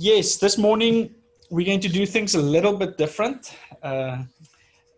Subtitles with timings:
[0.00, 1.14] yes, this morning
[1.50, 3.54] we're going to do things a little bit different.
[3.82, 4.22] Uh,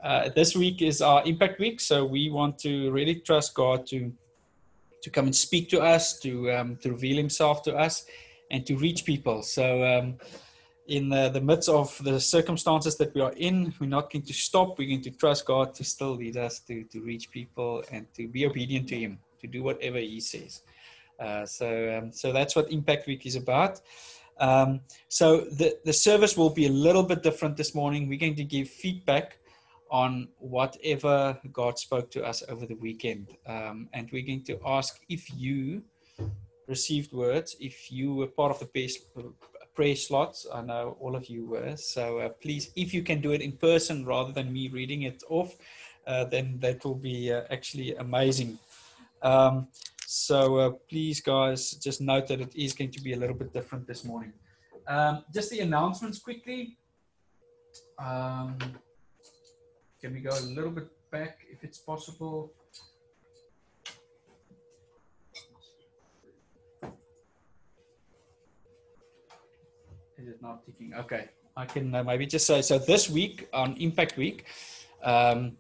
[0.01, 4.13] uh, this week is our impact week, so we want to really trust God to
[5.03, 8.07] to come and speak to us, to um, to reveal Himself to us,
[8.53, 9.43] and to reach people.
[9.43, 9.85] So.
[9.85, 10.19] Um,
[10.89, 14.35] in the, the, midst of the circumstances that we are in, we're not going to
[14.35, 14.77] stop.
[14.77, 18.27] We're going to trust God to still lead us to, to reach people and to
[18.27, 20.63] be obedient to Him, to do whatever He says.
[21.21, 23.81] Uh, so, um, so that's what Impact Week is about.
[24.43, 28.09] Um, so the, the service will be a little bit different this morning.
[28.09, 29.39] We're going to give feedback
[29.89, 33.29] on whatever God spoke to us over the weekend.
[33.47, 35.83] Um, and we're going to ask if you
[36.67, 38.67] received words, if you were part of the
[39.75, 40.47] prayer slots.
[40.53, 41.77] I know all of you were.
[41.77, 45.23] So uh, please, if you can do it in person rather than me reading it
[45.29, 45.55] off,
[46.07, 48.59] uh, then that will be uh, actually amazing.
[49.23, 49.69] Um,
[50.13, 53.51] so uh, please, guys, just note that it is going to be a little bit
[53.51, 54.35] different this morning.
[54.87, 56.77] Um, just the announcements quickly.
[57.99, 58.59] Um,
[60.03, 62.53] can we go a little bit back if it's possible?
[70.19, 70.93] Is it not ticking?
[70.95, 72.79] Okay, I can uh, maybe just say so.
[72.79, 74.45] This week on Impact Week,
[75.03, 75.57] um,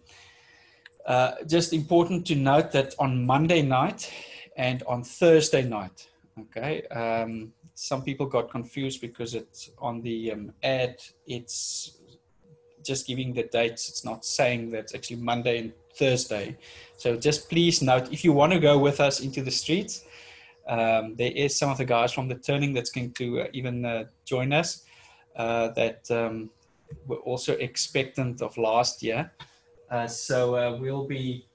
[1.07, 4.13] uh, just important to note that on Monday night
[4.57, 6.09] and on Thursday night,
[6.39, 11.99] okay, um, some people got confused because it's on the um, ad, it's
[12.85, 13.89] just giving the dates.
[13.89, 16.57] It's not saying that it's actually Monday and Thursday.
[16.97, 20.05] So just please note if you want to go with us into the streets,
[20.69, 23.85] um, there is some of the guys from the turning that's going to uh, even
[23.85, 24.85] uh, join us
[25.37, 26.51] uh, that um,
[27.07, 29.33] were also expectant of last year.
[29.91, 31.47] Uh, so uh, we'll be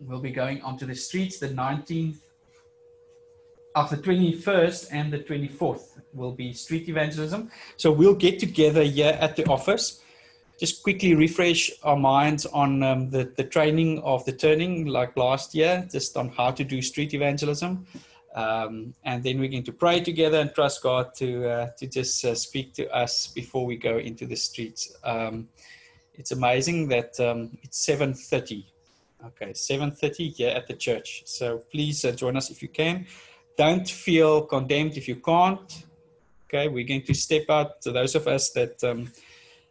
[0.00, 2.18] we'll be going onto the streets the 19th
[3.74, 7.50] of the 21st and the 24th will be street evangelism.
[7.76, 10.00] So we'll get together here at the office
[10.58, 15.54] just quickly refresh our minds on um, the, the training of the turning like last
[15.54, 17.86] year, just on how to do street evangelism.
[18.34, 22.24] Um, and then we're going to pray together and trust God to, uh, to just
[22.24, 24.92] uh, speak to us before we go into the streets.
[25.04, 25.48] Um,
[26.14, 28.64] it's amazing that um, it's 7.30.
[29.26, 31.22] Okay, 7.30 here at the church.
[31.24, 33.06] So please uh, join us if you can.
[33.56, 35.84] Don't feel condemned if you can't.
[36.46, 39.10] Okay, we're going to step out to those of us that um,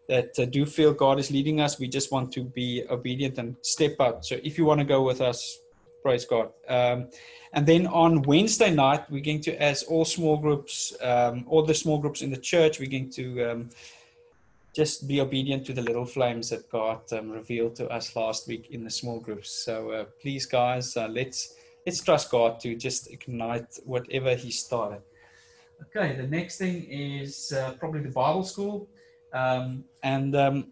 [0.10, 1.80] that uh, do feel God is leading us.
[1.80, 4.26] We just want to be obedient and step out.
[4.26, 5.60] So if you want to go with us,
[6.02, 6.50] praise God.
[6.68, 7.10] Um,
[7.54, 11.74] and then on Wednesday night, we're going to, as all small groups, um, all the
[11.74, 13.70] small groups in the church, we're going to um,
[14.74, 18.70] just be obedient to the little flames that God um, revealed to us last week
[18.72, 19.50] in the small groups.
[19.52, 25.02] So uh, please, guys, uh, let's let's trust God to just ignite whatever He started.
[25.84, 28.88] Okay, the next thing is uh, probably the Bible school.
[29.34, 30.68] Um, and um,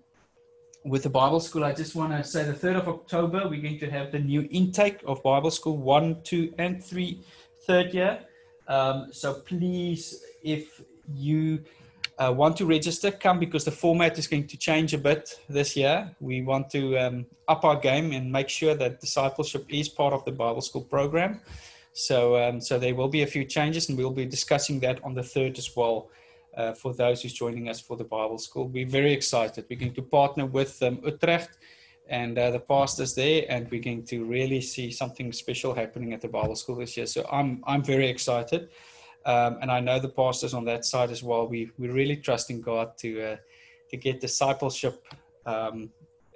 [0.86, 3.80] with the Bible school, I just want to say the 3rd of October, we're going
[3.80, 7.24] to have the new intake of Bible school one, two, and three,
[7.68, 8.20] third year.
[8.68, 10.82] Um, so please, if
[11.14, 11.64] you
[12.22, 15.76] uh, want to register, come because the format is going to change a bit this
[15.76, 16.16] year.
[16.20, 20.24] We want to um, up our game and make sure that discipleship is part of
[20.26, 21.42] the Bible school program.
[21.94, 25.14] So, um, so there will be a few changes, and we'll be discussing that on
[25.16, 26.10] the third as well
[26.56, 28.68] uh, for those who's joining us for the Bible School.
[28.68, 29.66] We're very excited.
[29.70, 31.58] We're going to partner with um, Utrecht
[32.08, 36.22] and uh, the pastors there, and we're going to really see something special happening at
[36.22, 37.08] the Bible School this year.
[37.08, 38.70] So I'm I'm very excited,
[39.26, 41.48] um, and I know the pastors on that side as well.
[41.48, 43.38] We we're really trusting God to uh,
[43.90, 45.06] to get discipleship
[45.46, 45.90] um,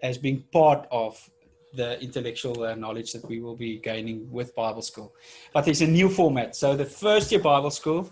[0.03, 1.29] as being part of
[1.73, 5.13] the intellectual uh, knowledge that we will be gaining with Bible School.
[5.53, 6.56] But there's a new format.
[6.56, 8.12] So the first year Bible School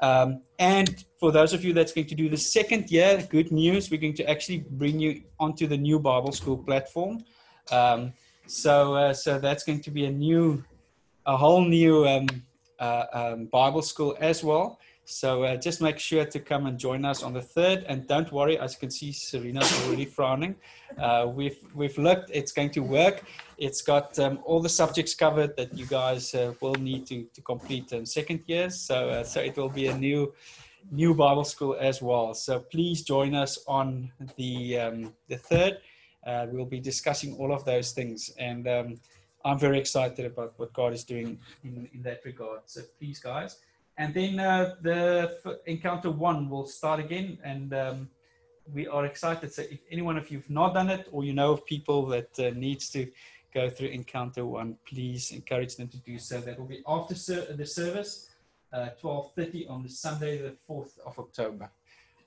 [0.00, 3.90] um, and for those of you that's going to do the second year, good news,
[3.90, 7.24] we're going to actually bring you onto the new Bible School platform.
[7.70, 8.12] Um,
[8.46, 10.62] so, uh, so that's going to be a new,
[11.24, 12.06] a whole new
[12.78, 14.78] um, uh, um, Bible school as well.
[15.04, 17.84] So uh, just make sure to come and join us on the third.
[17.88, 20.56] And don't worry, as you can see, Serena's already frowning.
[20.98, 23.22] Uh, we've we've looked; it's going to work.
[23.56, 27.40] It's got um, all the subjects covered that you guys uh, will need to to
[27.40, 28.68] complete in second year.
[28.68, 30.34] So uh, so it will be a new
[30.90, 32.34] new Bible school as well.
[32.34, 35.78] So please join us on the um, the third.
[36.26, 38.66] Uh, we'll be discussing all of those things and.
[38.66, 38.96] Um,
[39.46, 42.60] I'm very excited about what God is doing in, in that regard.
[42.66, 43.52] So please, guys,
[43.96, 48.10] and then uh, the encounter one will start again, and um,
[48.76, 49.48] we are excited.
[49.56, 52.50] So if anyone of you've not done it, or you know of people that uh,
[52.66, 53.00] needs to
[53.54, 56.40] go through encounter one, please encourage them to do so.
[56.40, 58.12] That will be after ser- the service.
[58.72, 61.70] uh, 12.30 on the Sunday, the 4th of October.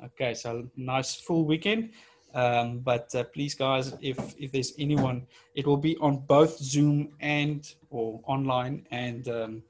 [0.03, 1.91] Okay, so nice full weekend.
[2.33, 7.13] Um, but uh, please, guys, if if there's anyone, it will be on both Zoom
[7.19, 9.63] and or online and um,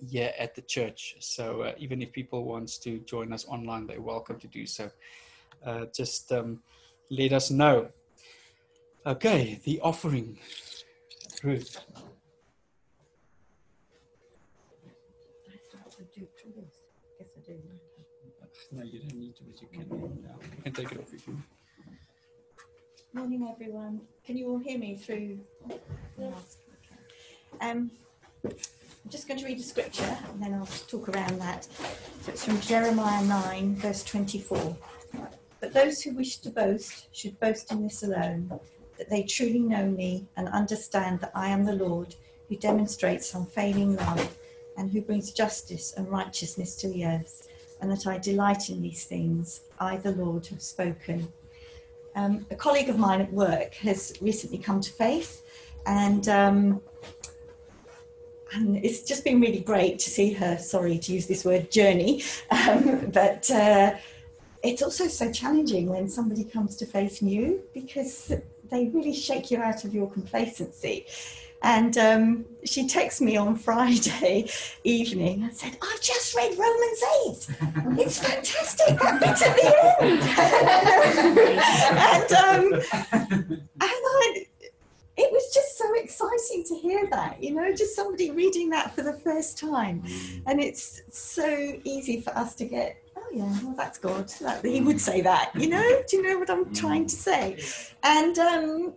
[0.00, 1.16] yeah, at the church.
[1.20, 4.90] So uh, even if people wants to join us online, they're welcome to do so.
[5.64, 6.60] Uh, just um,
[7.10, 7.88] let us know.
[9.06, 10.38] Okay, the offering,
[11.42, 11.80] Ruth.
[18.72, 19.86] No, you don't need to, but you can.
[20.22, 21.36] Yeah, you can take it off if you.
[23.14, 24.00] Good morning, everyone.
[24.26, 25.38] Can you all hear me through?
[26.18, 26.56] Yes.
[27.60, 27.92] Um,
[28.44, 28.52] I'm
[29.08, 31.62] just going to read a scripture and then I'll talk around that.
[32.22, 34.76] So it's from Jeremiah 9, verse 24.
[35.60, 38.50] But those who wish to boast should boast in this alone,
[38.98, 42.16] that they truly know me and understand that I am the Lord
[42.48, 44.36] who demonstrates unfailing love
[44.76, 47.46] and who brings justice and righteousness to the earth,
[47.80, 49.60] and that I delight in these things.
[49.78, 51.32] I, the Lord, have spoken.
[52.16, 55.42] Um, a colleague of mine at work has recently come to faith,
[55.86, 56.80] and um,
[58.52, 60.56] and it's just been really great to see her.
[60.58, 63.94] Sorry to use this word, journey, um, but uh,
[64.62, 68.32] it's also so challenging when somebody comes to faith new because
[68.70, 71.06] they really shake you out of your complacency.
[71.64, 74.50] And um, she texted me on Friday
[74.84, 77.02] evening and said, I just read Romans
[77.96, 78.04] 8.
[78.04, 80.22] It's fantastic, that bit at the end.
[82.04, 82.74] and um,
[83.50, 84.46] and I,
[85.16, 89.00] it was just so exciting to hear that, you know, just somebody reading that for
[89.00, 90.04] the first time.
[90.46, 91.48] And it's so
[91.84, 94.28] easy for us to get, oh, yeah, well, that's God.
[94.42, 96.02] That, he would say that, you know?
[96.08, 97.58] Do you know what I'm trying to say?
[98.02, 98.92] And, um,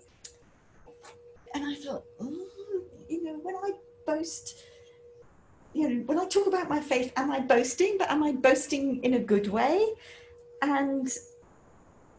[1.54, 2.47] and I thought, oh,
[3.10, 3.72] you know, when I
[4.06, 4.58] boast,
[5.74, 7.98] you know, when I talk about my faith, am I boasting?
[7.98, 9.94] But am I boasting in a good way?
[10.62, 11.08] And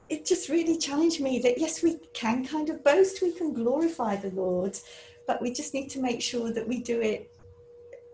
[0.08, 4.17] it just really challenged me that yes, we can kind of boast, we can glorify
[4.17, 4.79] the Lord,
[5.26, 7.31] but we just need to make sure that we do it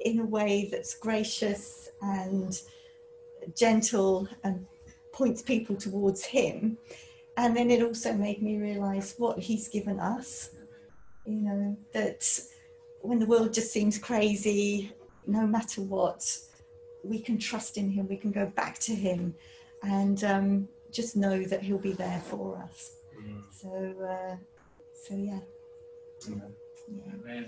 [0.01, 2.61] in a way that's gracious and
[3.57, 4.67] gentle and
[5.13, 6.77] points people towards Him.
[7.37, 10.51] And then it also made me realize what He's given us.
[11.27, 12.29] You know, that
[13.05, 14.91] when the world just seems crazy,
[15.27, 16.39] no matter what,
[17.03, 19.35] we can trust in Him, we can go back to Him.
[19.83, 22.97] And um, just know that He'll be there for us.
[23.21, 23.43] Mm.
[23.53, 24.37] So, uh,
[25.07, 25.41] so yeah.
[26.29, 27.43] yeah.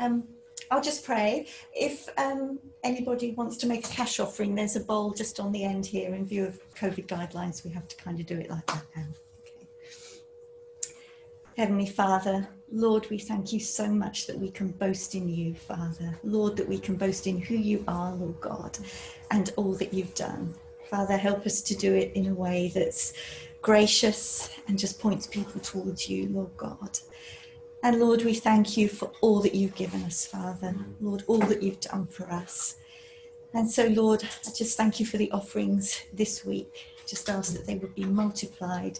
[0.00, 0.24] Um,
[0.72, 1.46] I'll just pray.
[1.72, 5.62] If um, anybody wants to make a cash offering, there's a bowl just on the
[5.62, 6.14] end here.
[6.14, 9.06] In view of COVID guidelines, we have to kind of do it like that now.
[11.56, 16.14] Heavenly Father, Lord, we thank you so much that we can boast in you, Father.
[16.22, 18.78] Lord, that we can boast in who you are, Lord God,
[19.30, 20.54] and all that you've done.
[20.90, 23.14] Father, help us to do it in a way that's
[23.62, 26.98] gracious and just points people towards you, Lord God.
[27.82, 30.74] And Lord, we thank you for all that you've given us, Father.
[31.00, 32.76] Lord, all that you've done for us.
[33.54, 36.95] And so, Lord, I just thank you for the offerings this week.
[37.06, 38.98] Just ask that they would be multiplied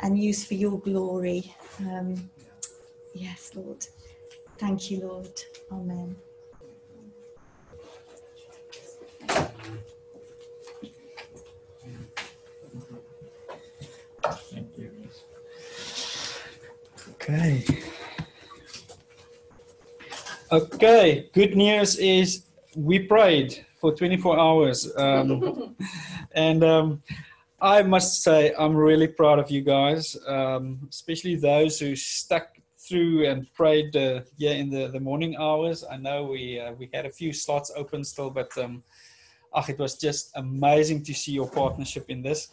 [0.00, 1.54] and used for your glory.
[1.80, 2.30] Um,
[3.14, 3.86] yes, Lord.
[4.58, 5.40] Thank you, Lord.
[5.70, 6.16] Amen.
[17.10, 17.64] Okay.
[20.52, 22.44] Okay, good news is
[22.76, 24.92] we prayed for 24 hours.
[24.96, 25.74] Um,
[26.32, 27.02] and um,
[27.60, 33.26] I must say, I'm really proud of you guys, um, especially those who stuck through
[33.26, 35.84] and prayed uh, yeah, in the, the morning hours.
[35.90, 38.82] I know we, uh, we had a few slots open still, but um,
[39.56, 42.48] ach, it was just amazing to see your partnership in this.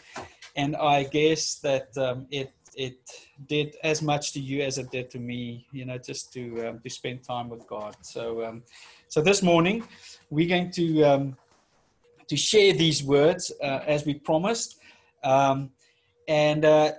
[0.55, 2.99] And I guess that um, it it
[3.47, 6.79] did as much to you as it did to me you know just to um,
[6.79, 8.63] to spend time with god so um,
[9.09, 9.83] so this morning
[10.29, 11.35] we're going to um,
[12.27, 14.80] to share these words uh, as we promised
[15.23, 15.71] um,
[16.27, 16.91] and uh,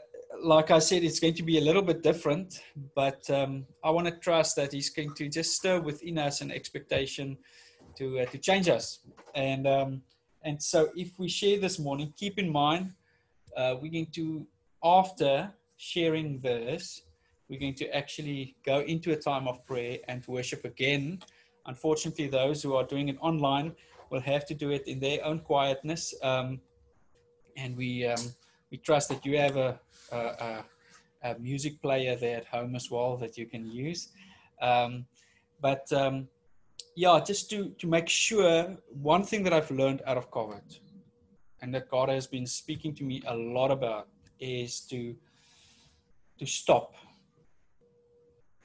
[0.43, 2.61] like i said it's going to be a little bit different
[2.95, 6.51] but um, i want to trust that he's going to just stir within us an
[6.51, 7.37] expectation
[7.97, 9.01] to uh, to change us
[9.35, 10.03] and um,
[10.45, 12.93] and so if we share this morning keep in mind
[13.57, 14.47] uh, we're going to
[14.83, 17.03] after sharing this,
[17.49, 21.21] we're going to actually go into a time of prayer and worship again.
[21.67, 23.75] Unfortunately, those who are doing it online
[24.11, 26.15] will have to do it in their own quietness.
[26.23, 26.61] Um,
[27.57, 28.21] and we um,
[28.71, 29.79] we trust that you have a,
[30.11, 30.65] a,
[31.23, 34.09] a, music player there at home as well that you can use.
[34.61, 35.05] Um,
[35.61, 36.29] but um,
[36.97, 40.79] yeah, just to to make sure one thing that I've learned out of COVID,
[41.61, 44.09] and that God has been speaking to me a lot about,
[44.41, 45.15] is to
[46.39, 46.95] to stop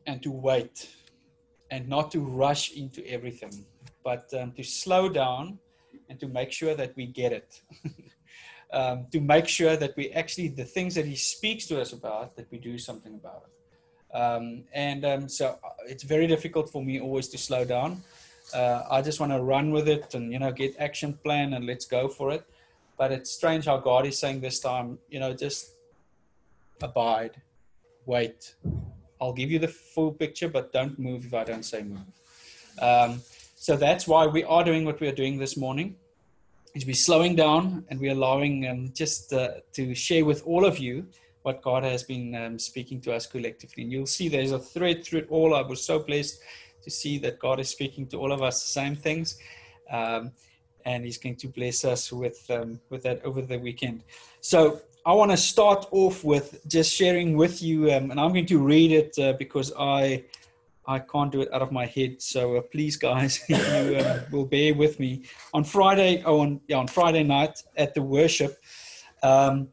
[0.07, 0.89] and to wait
[1.69, 3.65] and not to rush into everything,
[4.03, 5.59] but um, to slow down
[6.09, 7.61] and to make sure that we get it.
[8.71, 12.35] um, to make sure that we actually, the things that He speaks to us about,
[12.35, 14.15] that we do something about it.
[14.15, 18.01] Um, and um, so uh, it's very difficult for me always to slow down.
[18.53, 21.65] Uh, I just want to run with it and, you know, get action plan and
[21.65, 22.45] let's go for it.
[22.97, 25.71] But it's strange how God is saying this time, you know, just
[26.81, 27.41] abide,
[28.05, 28.55] wait,
[29.19, 31.99] I'll give you the full picture, but don't move if I don't say move.
[32.79, 33.21] Um,
[33.55, 35.95] so that's why we are doing what we are doing this morning.
[36.77, 40.77] Is we're slowing down and we're allowing um, just uh, to share with all of
[40.77, 41.07] you
[41.41, 43.81] what God has been um, speaking to us collectively.
[43.81, 45.55] And you'll see there's a thread through it all.
[45.55, 46.39] I was so blessed
[46.83, 49.39] to see that God is speaking to all of us the same things.
[49.91, 50.33] Um,
[50.85, 54.03] and he's going to bless us with um, with that over the weekend.
[54.41, 58.45] So I want to start off with just sharing with you, um, and I'm going
[58.45, 60.25] to read it uh, because I
[60.87, 62.21] I can't do it out of my head.
[62.21, 65.23] So uh, please, guys, you uh, will bear with me.
[65.53, 68.57] On Friday, oh, on yeah, on Friday night at the worship,
[69.21, 69.67] um,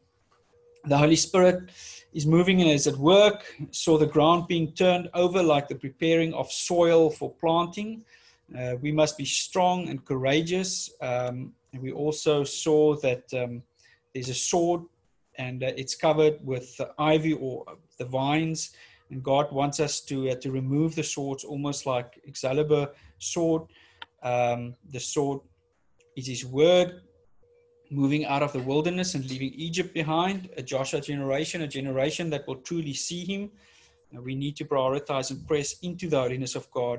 [0.84, 1.70] the Holy Spirit
[2.12, 3.44] is moving and is at work.
[3.70, 8.04] Saw the ground being turned over like the preparing of soil for planting.
[8.58, 10.90] Uh, we must be strong and courageous.
[11.00, 13.62] Um, and we also saw that um,
[14.12, 14.82] there's a sword
[15.36, 17.64] and uh, it's covered with ivy or
[17.98, 18.72] the vines.
[19.14, 22.90] And God wants us to uh, to remove the swords, almost like Excalibur
[23.20, 23.62] sword.
[24.24, 25.38] Um, the sword
[26.16, 27.02] is His word,
[27.92, 30.50] moving out of the wilderness and leaving Egypt behind.
[30.56, 33.52] A Joshua generation, a generation that will truly see Him.
[34.10, 36.98] And we need to prioritize and press into the holiness of God.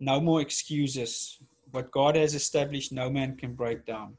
[0.00, 1.38] No more excuses.
[1.70, 4.16] What God has established, no man can break down.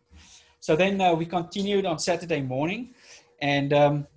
[0.61, 2.93] So then uh, we continued on Saturday morning
[3.41, 4.07] and um,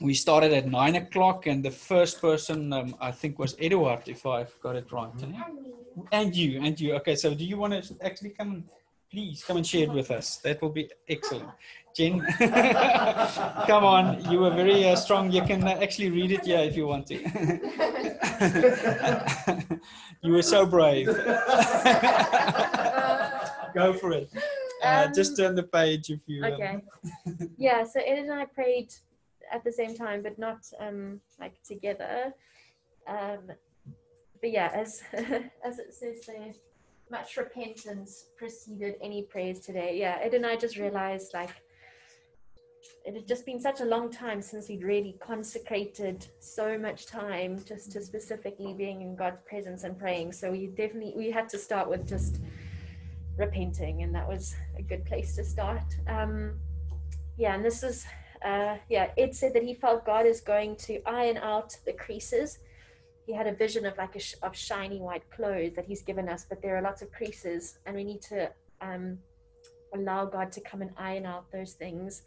[0.00, 4.26] we started at nine o'clock, and the first person um, I think was Eduard, if
[4.26, 5.10] I've got it right.
[6.12, 6.94] And you, and you.
[6.96, 8.64] Okay, so do you want to actually come and
[9.10, 10.36] please come and share it with us?
[10.38, 11.48] That will be excellent.
[11.96, 12.20] Jen,
[13.66, 15.32] come on, you were very uh, strong.
[15.32, 17.14] You can uh, actually read it yeah, if you want to.
[20.22, 21.06] you were so brave.
[23.74, 24.30] Go for it.
[24.82, 26.44] Uh, just um, turn the page if you.
[26.44, 26.82] Um, okay.
[27.26, 27.50] Um...
[27.56, 27.82] yeah.
[27.84, 28.92] So Ed and I prayed
[29.52, 32.32] at the same time, but not um, like together.
[33.06, 33.50] Um,
[34.40, 36.52] but yeah, as as it says there,
[37.10, 39.98] much repentance preceded any prayers today.
[39.98, 41.50] Yeah, Ed and I just realized like
[43.04, 47.62] it had just been such a long time since we'd really consecrated so much time
[47.64, 50.32] just to specifically being in God's presence and praying.
[50.32, 52.40] So we definitely we had to start with just
[53.36, 55.84] repenting, and that was a good place to start.
[56.08, 56.58] Um,
[57.36, 58.06] yeah, and this is,
[58.46, 62.60] uh, yeah, Ed said that he felt God is going to iron out the creases.
[63.26, 66.28] He had a vision of like a sh- of shiny white clothes that he's given
[66.28, 69.18] us, but there are lots of creases, and we need to um,
[69.92, 72.22] allow God to come and iron out those things.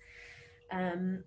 [0.71, 1.23] Um,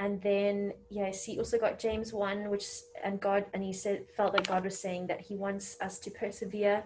[0.00, 2.66] and then yes, he also got James one, which
[3.04, 6.10] and God and he said felt that God was saying that He wants us to
[6.10, 6.82] persevere,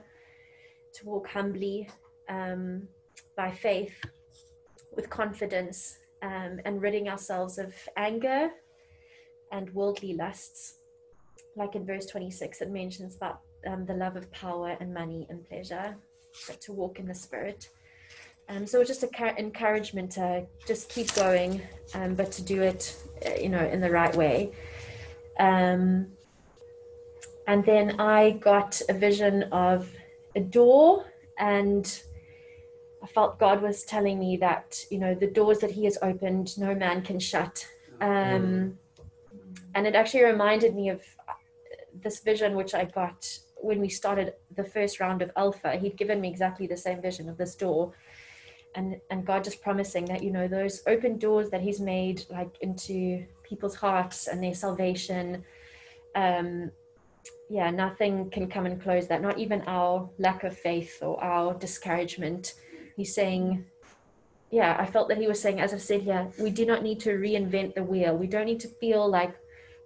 [0.92, 1.88] to walk humbly,
[2.28, 2.86] um,
[3.34, 3.94] by faith
[4.94, 8.50] with confidence um, and ridding ourselves of anger
[9.52, 10.76] and worldly lusts.
[11.56, 15.44] Like in verse 26, it mentions about um, the love of power and money and
[15.44, 15.96] pleasure,
[16.46, 17.68] but to walk in the spirit.
[18.48, 21.62] Um, so just an encouragement to just keep going,
[21.94, 24.52] um, but to do it, uh, you know, in the right way.
[25.38, 26.08] Um,
[27.46, 29.90] and then I got a vision of
[30.34, 31.04] a door
[31.38, 32.02] and
[33.02, 36.58] I felt God was telling me that, you know, the doors that He has opened,
[36.58, 37.66] no man can shut.
[38.00, 38.78] Um,
[39.74, 41.02] and it actually reminded me of
[42.02, 43.26] this vision which I got
[43.56, 45.76] when we started the first round of Alpha.
[45.76, 47.92] He'd given me exactly the same vision of this door.
[48.74, 52.56] And, and God just promising that, you know, those open doors that He's made, like
[52.60, 55.44] into people's hearts and their salvation,
[56.14, 56.70] um,
[57.48, 61.54] yeah, nothing can come and close that, not even our lack of faith or our
[61.54, 62.54] discouragement
[63.00, 63.64] he's saying
[64.50, 67.00] yeah i felt that he was saying as i said here we do not need
[67.00, 68.14] to reinvent the wheel.
[68.14, 69.34] We don't need to feel like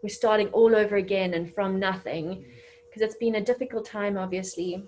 [0.02, 2.44] we're starting all over again and from nothing
[2.84, 4.82] because it's been a difficult time obviously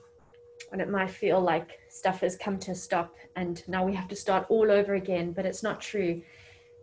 [0.73, 4.09] and it might feel like stuff has come to a stop and now we have
[4.09, 6.21] to start all over again but it's not true.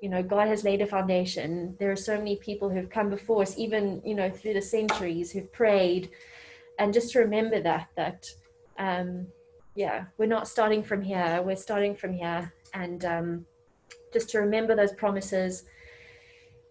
[0.02, 1.76] You know god has laid a foundation.
[1.80, 5.32] There are so many people who've come before us even you know through the centuries
[5.32, 6.10] who've prayed.
[6.80, 8.20] And just to remember that that
[8.78, 9.28] um,
[9.76, 11.42] yeah, we're not starting from here.
[11.44, 13.46] We're starting from here, and um,
[14.12, 15.64] just to remember those promises,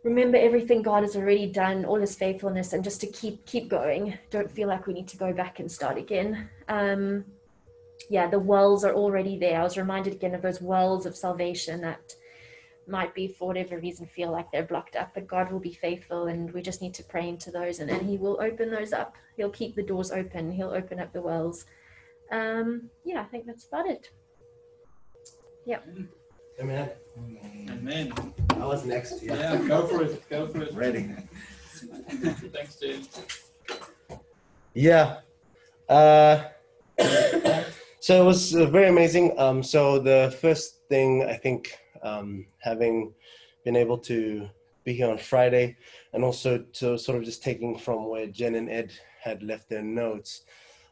[0.04, 4.18] remember everything God has already done, all His faithfulness, and just to keep keep going.
[4.30, 6.48] Don't feel like we need to go back and start again.
[6.68, 7.24] Um,
[8.10, 9.60] yeah, the wells are already there.
[9.60, 12.14] I was reminded again of those wells of salvation that
[12.86, 16.26] might be for whatever reason feel like they're blocked up, but God will be faithful
[16.26, 19.16] and we just need to pray into those and, and He will open those up.
[19.36, 21.64] He'll keep the doors open, He'll open up the wells.
[22.32, 24.10] Um, yeah, I think that's about it.
[25.66, 25.80] Yeah.
[26.60, 26.90] Amen.
[27.68, 28.12] Amen.
[28.56, 29.22] I was next.
[29.22, 29.34] Yeah.
[29.34, 30.28] Yeah, go for it.
[30.30, 30.72] Go for it.
[30.72, 31.10] Ready.
[32.54, 33.08] Thanks, James.
[34.72, 35.18] Yeah.
[35.88, 36.44] Uh,
[38.00, 39.38] so it was uh, very amazing.
[39.38, 43.12] Um, so the first thing I think, um, having
[43.64, 44.48] been able to
[44.84, 45.76] be here on Friday,
[46.14, 48.90] and also to sort of just taking from where Jen and Ed
[49.22, 50.42] had left their notes,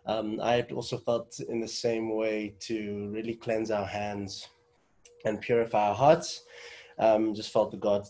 [0.07, 4.49] um, I had also felt in the same way to really cleanse our hands
[5.25, 6.45] and purify our hearts.
[6.99, 8.07] Um, just felt the God,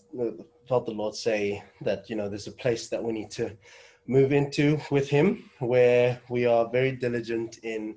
[0.68, 3.56] felt the Lord say that you know there's a place that we need to
[4.06, 7.96] move into with Him, where we are very diligent in,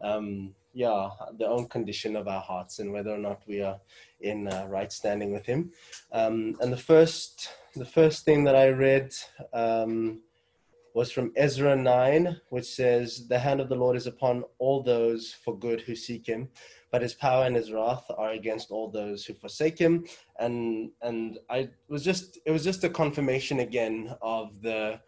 [0.00, 3.78] um, yeah, the own condition of our hearts and whether or not we are
[4.20, 5.70] in uh, right standing with Him.
[6.10, 9.14] Um, and the first, the first thing that I read.
[10.94, 15.34] Was from Ezra 9, which says, The hand of the Lord is upon all those
[15.44, 16.50] for good who seek him,
[16.90, 20.04] but his power and his wrath are against all those who forsake him.
[20.38, 25.00] And and I was just it was just a confirmation again of the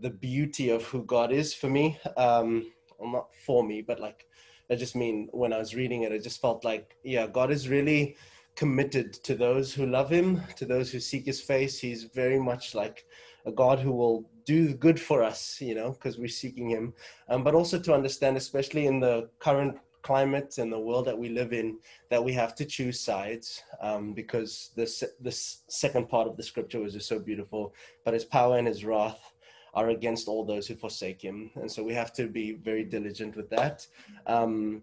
[0.00, 1.98] the beauty of who God is for me.
[2.16, 4.26] Um well not for me, but like
[4.70, 7.68] I just mean when I was reading it, I just felt like, yeah, God is
[7.68, 8.16] really
[8.56, 11.78] committed to those who love him, to those who seek his face.
[11.78, 13.04] He's very much like
[13.46, 16.92] a God who will do good for us, you know, because we're seeking Him.
[17.28, 21.28] Um, but also to understand, especially in the current climate and the world that we
[21.28, 21.78] live in,
[22.10, 26.80] that we have to choose sides um, because this this second part of the scripture
[26.80, 27.74] was just so beautiful.
[28.04, 29.32] But His power and His wrath
[29.74, 33.36] are against all those who forsake Him, and so we have to be very diligent
[33.36, 33.86] with that.
[34.26, 34.82] Um,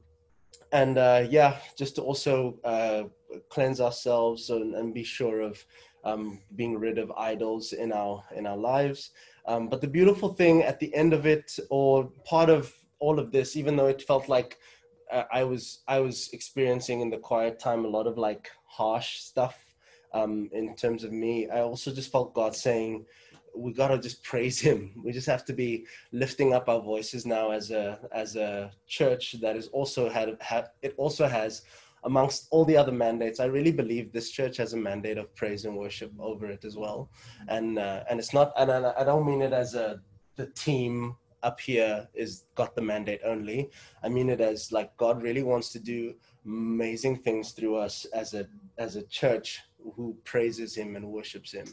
[0.72, 3.04] and uh, yeah, just to also uh,
[3.50, 5.64] cleanse ourselves and, and be sure of
[6.04, 9.12] um, being rid of idols in our in our lives.
[9.46, 13.32] Um, but the beautiful thing at the end of it, or part of all of
[13.32, 14.58] this, even though it felt like
[15.12, 19.20] uh, I was I was experiencing in the quiet time a lot of like harsh
[19.20, 19.64] stuff
[20.14, 23.06] um, in terms of me, I also just felt God saying,
[23.56, 25.02] "We gotta just praise Him.
[25.04, 29.36] We just have to be lifting up our voices now as a as a church
[29.42, 31.64] that is also had, had it also has."
[32.06, 35.66] Amongst all the other mandates, I really believe this church has a mandate of praise
[35.66, 37.10] and worship over it as well.
[37.48, 40.00] And uh, and it's not, and I don't mean it as a
[40.36, 43.70] the team up here is got the mandate only.
[44.02, 48.34] I mean it as like God really wants to do amazing things through us as
[48.34, 49.62] a as a church
[49.96, 51.68] who praises him and worships him.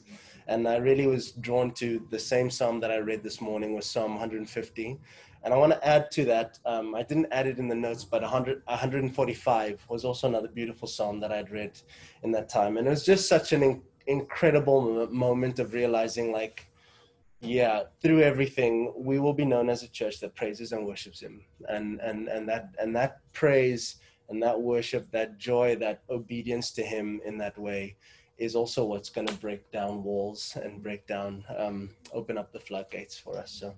[0.48, 3.86] And I really was drawn to the same psalm that I read this morning was
[3.86, 4.98] Psalm 150
[5.42, 8.04] and I want to add to that, um, I didn't add it in the notes,
[8.04, 11.78] but 100, 145 was also another beautiful psalm that I'd read
[12.22, 12.76] in that time.
[12.76, 16.66] And it was just such an in, incredible moment of realizing, like,
[17.40, 21.42] yeah, through everything, we will be known as a church that praises and worships Him.
[21.68, 23.96] And, and, and, that, and that praise
[24.28, 27.96] and that worship, that joy, that obedience to Him in that way
[28.36, 32.60] is also what's going to break down walls and break down, um, open up the
[32.60, 33.52] floodgates for us.
[33.52, 33.74] So,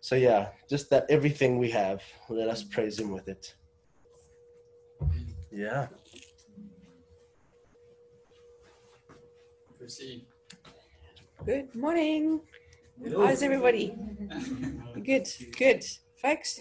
[0.00, 3.54] so yeah, just that everything we have, let us praise him with it.
[5.50, 5.88] Yeah.
[9.78, 10.26] Proceed.
[11.44, 12.40] Good morning.
[13.04, 13.94] How's everybody?
[15.04, 15.84] Good, good,
[16.20, 16.60] folks.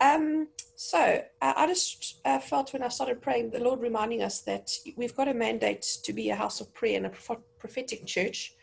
[0.00, 4.40] Um, so uh, I just uh, felt when I started praying, the Lord reminding us
[4.42, 8.54] that we've got a mandate to be a house of prayer and a prophetic church.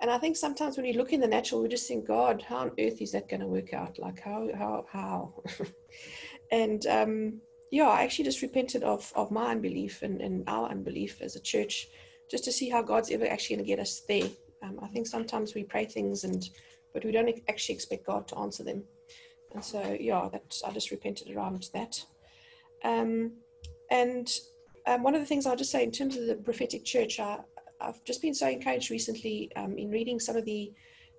[0.00, 2.58] And I think sometimes when you look in the natural, we just think, God, how
[2.58, 3.98] on earth is that going to work out?
[3.98, 5.34] Like, how, how, how?
[6.50, 11.20] and um, yeah, I actually just repented of, of my unbelief and, and our unbelief
[11.22, 11.88] as a church,
[12.30, 14.28] just to see how God's ever actually going to get us there.
[14.62, 16.48] Um, I think sometimes we pray things and,
[16.92, 18.84] but we don't actually expect God to answer them.
[19.52, 22.04] And so, yeah, that I just repented around that.
[22.82, 23.32] Um,
[23.90, 24.30] and
[24.86, 27.38] um, one of the things I'll just say in terms of the prophetic church, I,
[27.80, 30.72] I've just been so encouraged recently um, in reading some of the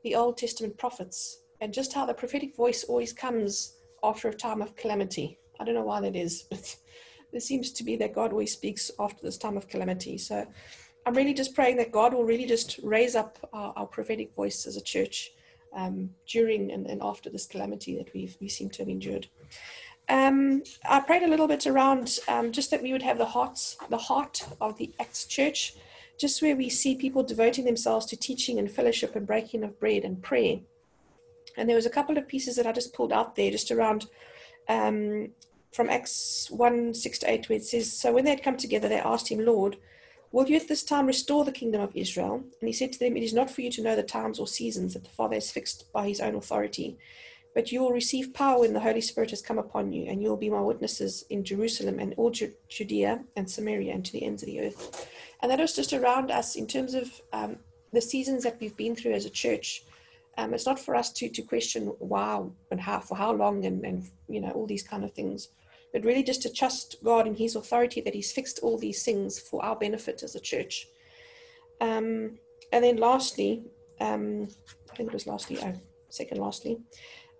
[0.03, 4.61] the Old Testament prophets and just how the prophetic voice always comes after a time
[4.61, 5.39] of calamity.
[5.59, 6.75] I don't know why that is, but
[7.31, 10.17] there seems to be that God always speaks after this time of calamity.
[10.17, 10.45] So
[11.05, 14.65] I'm really just praying that God will really just raise up our, our prophetic voice
[14.65, 15.33] as a church
[15.75, 19.27] um, during and, and, after this calamity that we've we seem to have endured.
[20.07, 23.75] um, I prayed a little bit around um, just that we would have the hearts,
[23.89, 25.75] the heart of the Acts Church,
[26.19, 30.03] just where we see people devoting themselves to teaching and fellowship and breaking of bread
[30.03, 30.59] and prayer.
[31.57, 34.07] And there was a couple of pieces that I just pulled out there, just around
[34.67, 35.29] um,
[35.71, 38.89] from Acts 1 6 to 8, where it says, So when they had come together,
[38.89, 39.77] they asked him, Lord,
[40.31, 42.43] will you at this time restore the kingdom of Israel?
[42.59, 44.47] And he said to them, It is not for you to know the times or
[44.47, 46.97] seasons that the Father has fixed by his own authority,
[47.55, 50.29] but you will receive power when the Holy Spirit has come upon you, and you
[50.29, 54.43] will be my witnesses in Jerusalem and all Judea and Samaria and to the ends
[54.43, 55.09] of the earth.
[55.41, 57.57] And that was just around us in terms of um,
[57.93, 59.83] the seasons that we've been through as a church.
[60.37, 63.85] Um, it's not for us to to question why and how for how long and,
[63.85, 65.47] and you know all these kind of things
[65.95, 69.39] but really just to trust God and His authority that He's fixed all these things
[69.39, 70.89] for our benefit as a church.
[71.79, 72.37] Um,
[72.73, 73.63] and then lastly,
[74.01, 74.49] um,
[74.91, 75.73] I think it was lastly, oh,
[76.09, 76.79] second lastly,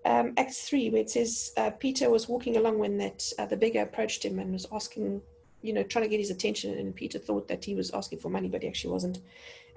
[0.05, 3.57] um, Acts 3, where it says uh, Peter was walking along when that uh, the
[3.57, 5.21] beggar approached him and was asking,
[5.61, 6.77] you know, trying to get his attention.
[6.77, 9.19] And Peter thought that he was asking for money, but he actually wasn't.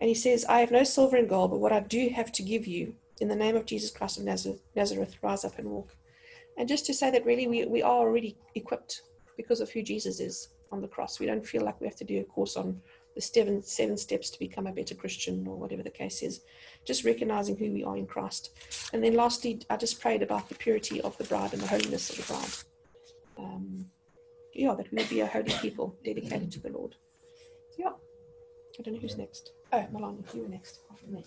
[0.00, 2.42] And he says, I have no silver and gold, but what I do have to
[2.42, 5.96] give you, in the name of Jesus Christ of Nazareth, Nazareth rise up and walk.
[6.58, 9.02] And just to say that really we, we are already equipped
[9.36, 11.18] because of who Jesus is on the cross.
[11.18, 12.80] We don't feel like we have to do a course on
[13.18, 16.42] the seven, seven steps to become a better Christian or whatever the case is.
[16.87, 18.50] Just recognizing who we are in Christ.
[18.92, 22.11] And then lastly, I just prayed about the purity of the bride and the holiness
[22.11, 23.44] of the bride.
[23.44, 23.87] Um,
[24.54, 26.94] yeah, that we would be a holy people dedicated to the Lord.
[27.76, 27.90] Yeah.
[28.78, 29.50] I don't know who's next.
[29.72, 31.24] Oh, Malani, you were next after me.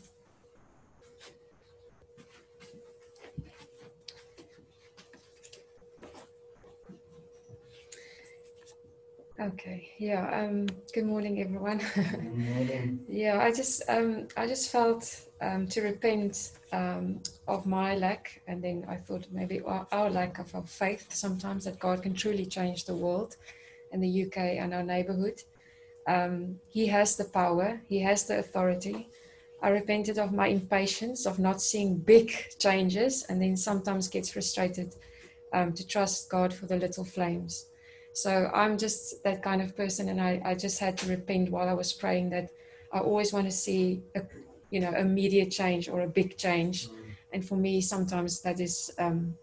[9.42, 9.90] Okay.
[9.98, 10.30] Yeah.
[10.32, 11.82] Um, good morning, everyone.
[11.96, 13.00] Good morning.
[13.10, 13.42] yeah.
[13.42, 18.86] I just um, I just felt um, to repent um, of my lack, and then
[18.88, 22.86] I thought maybe our, our lack of our faith sometimes that God can truly change
[22.86, 23.36] the world,
[23.92, 25.42] and the UK and our neighborhood.
[26.06, 27.82] Um, he has the power.
[27.90, 29.10] He has the authority.
[29.64, 34.94] I repented of my impatience of not seeing big changes, and then sometimes gets frustrated
[35.52, 37.71] um, to trust God for the little flames.
[38.14, 41.70] So I'm just that kind of person, and I, I just had to repent while
[41.70, 42.50] I was praying that
[42.92, 44.22] I always want to see a
[44.70, 46.90] you know immediate change or a big change,
[47.32, 48.92] and for me sometimes that is.
[48.98, 49.36] Um,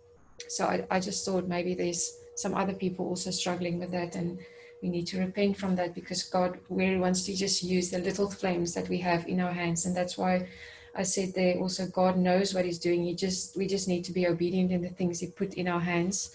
[0.49, 4.39] so I, I just thought maybe there's some other people also struggling with that, and
[4.83, 8.31] we need to repent from that because God really wants to just use the little
[8.31, 10.49] flames that we have in our hands, and that's why.
[10.95, 13.05] I said there also God knows what He's doing.
[13.05, 15.79] He just we just need to be obedient in the things He put in our
[15.79, 16.35] hands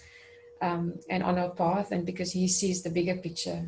[0.60, 3.66] um, and on our path, and because He sees the bigger picture.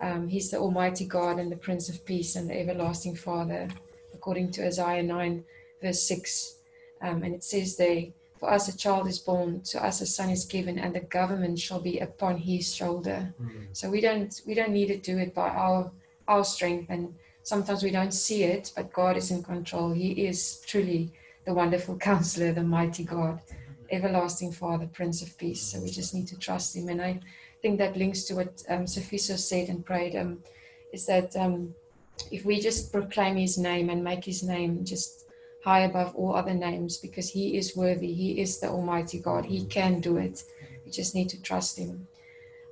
[0.00, 3.68] Um, he's the Almighty God and the Prince of Peace and the Everlasting Father,
[4.14, 5.44] according to Isaiah 9,
[5.82, 6.56] verse 6.
[7.02, 8.04] Um, and it says there,
[8.38, 11.58] For us a child is born, to us a son is given, and the government
[11.58, 13.34] shall be upon his shoulder.
[13.40, 13.64] Mm-hmm.
[13.72, 15.90] So we don't we don't need to do it by our
[16.28, 19.92] our strength, and sometimes we don't see it, but God is in control.
[19.92, 21.10] He is truly
[21.44, 23.40] the wonderful counselor, the mighty God
[23.90, 25.60] everlasting Father, Prince of Peace.
[25.60, 26.88] So we just need to trust Him.
[26.88, 27.20] And I
[27.62, 30.38] think that links to what um, Sophiso said and prayed um,
[30.92, 31.74] is that um,
[32.30, 35.26] if we just proclaim His name and make His name just
[35.64, 39.64] high above all other names because He is worthy, He is the Almighty God, He
[39.66, 40.42] can do it.
[40.84, 42.06] We just need to trust Him.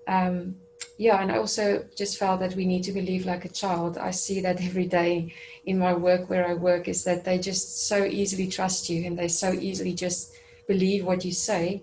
[0.06, 0.56] Um,
[0.96, 3.98] yeah, and I also just felt that we need to believe like a child.
[3.98, 5.32] I see that every day
[5.64, 9.18] in my work where I work is that they just so easily trust you and
[9.18, 10.34] they so easily just
[10.68, 11.82] believe what you say.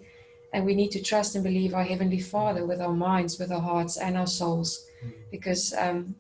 [0.54, 3.60] And we need to trust and believe our Heavenly Father with our minds, with our
[3.60, 4.88] hearts, and our souls.
[5.30, 6.16] Because um,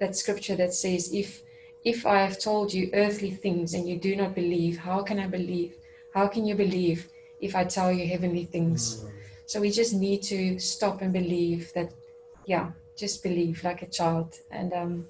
[0.00, 1.42] that scripture that says, if
[1.84, 5.28] if I have told you earthly things and you do not believe, how can I
[5.28, 5.76] believe?
[6.12, 7.08] How can you believe
[7.40, 9.04] if I tell you heavenly things?
[9.46, 11.92] So we just need to stop and believe that,
[12.46, 14.34] yeah, just believe like a child.
[14.50, 15.06] And um,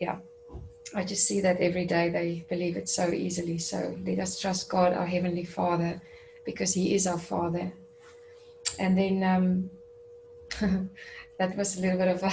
[0.00, 0.18] yeah,
[0.94, 3.58] I just see that every day they believe it so easily.
[3.58, 6.00] So let us trust God, our Heavenly Father,
[6.44, 7.72] because He is our Father.
[8.78, 10.90] And then um,
[11.40, 12.32] that was a little bit of a,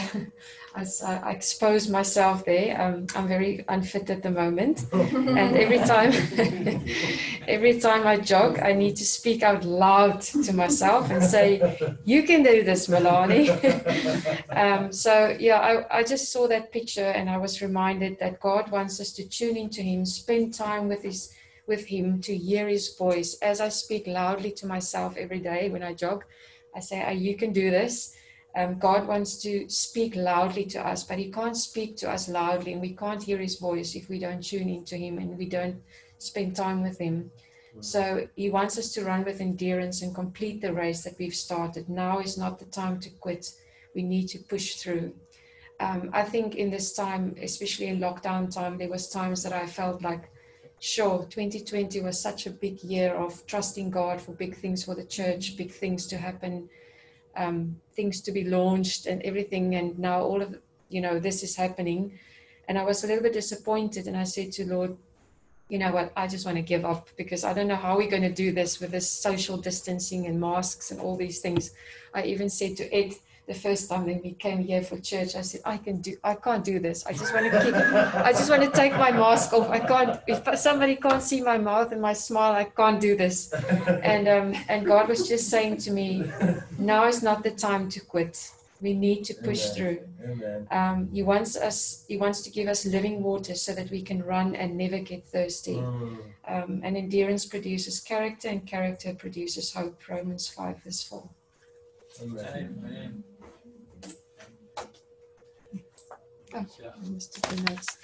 [1.26, 2.80] I, exposed myself there.
[2.80, 6.12] Um, I'm very unfit at the moment, and every time,
[7.48, 11.50] every time I jog, I need to speak out loud to myself and say,
[12.04, 13.46] "You can do this, Milani."
[14.63, 18.70] um, so yeah, I, I just saw that picture and I was reminded that God
[18.72, 21.34] wants us to tune into Him, spend time with His
[21.65, 23.39] with Him, to hear His voice.
[23.41, 26.26] As I speak loudly to myself every day when I jog,
[26.76, 28.16] I say, oh, "You can do this."
[28.58, 32.74] Um, God wants to speak loudly to us, but He can't speak to us loudly,
[32.74, 35.80] and we can't hear His voice if we don't tune into Him and we don't
[36.17, 37.32] spend time with Him.
[37.82, 41.89] So he wants us to run with endurance and complete the race that we've started.
[41.89, 43.54] Now is not the time to quit.
[43.93, 45.13] We need to push through.
[45.80, 49.67] Um, I think in this time, especially in lockdown time, there was times that I
[49.67, 50.32] felt like,
[50.80, 55.06] sure, 2020 was such a big year of trusting God for big things for the
[55.06, 56.67] church, big things to happen,
[57.38, 59.76] um, things to be launched, and everything.
[59.76, 62.19] And now all of you know this is happening,
[62.67, 64.08] and I was a little bit disappointed.
[64.08, 64.97] And I said to Lord,
[65.69, 68.10] you know what, I just want to give up because I don't know how we're
[68.10, 71.71] going to do this with this social distancing and masks and all these things.
[72.13, 73.13] I even said to Ed
[73.47, 76.36] the first time when we came here for church, I said, I can do, I
[76.36, 77.05] can't do this.
[77.05, 79.69] I just want to keep, I just want to take my mask off.
[79.69, 83.53] I can't, if somebody can't see my mouth and my smile, I can't do this.
[84.03, 86.29] And, um, and God was just saying to me,
[86.77, 88.51] now is not the time to quit.
[88.81, 89.75] We need to push Amen.
[89.75, 89.99] through.
[90.23, 90.67] Amen.
[90.69, 92.05] Um, he wants us.
[92.07, 95.25] He wants to give us living water so that we can run and never get
[95.25, 95.77] thirsty.
[95.77, 96.17] Mm.
[96.47, 99.99] Um, and endurance produces character, and character produces hope.
[100.07, 101.27] Romans five verse four.
[102.21, 102.77] Amen.
[102.86, 103.23] Amen.
[106.53, 106.65] Oh.
[106.81, 106.89] Yeah.
[106.95, 107.97] I must take the notes.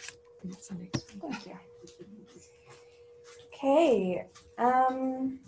[0.44, 1.32] That's the next one.
[1.32, 1.58] Thank you.
[3.54, 4.26] Okay.
[4.58, 5.40] Um,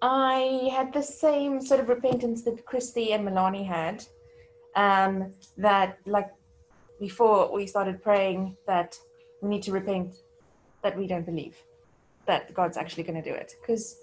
[0.00, 4.04] I had the same sort of repentance that Christy and Milani had.
[4.74, 6.30] Um, that like
[7.00, 8.98] before we started praying that
[9.40, 10.16] we need to repent
[10.82, 11.56] that we don't believe
[12.26, 13.96] that God's actually going to do it because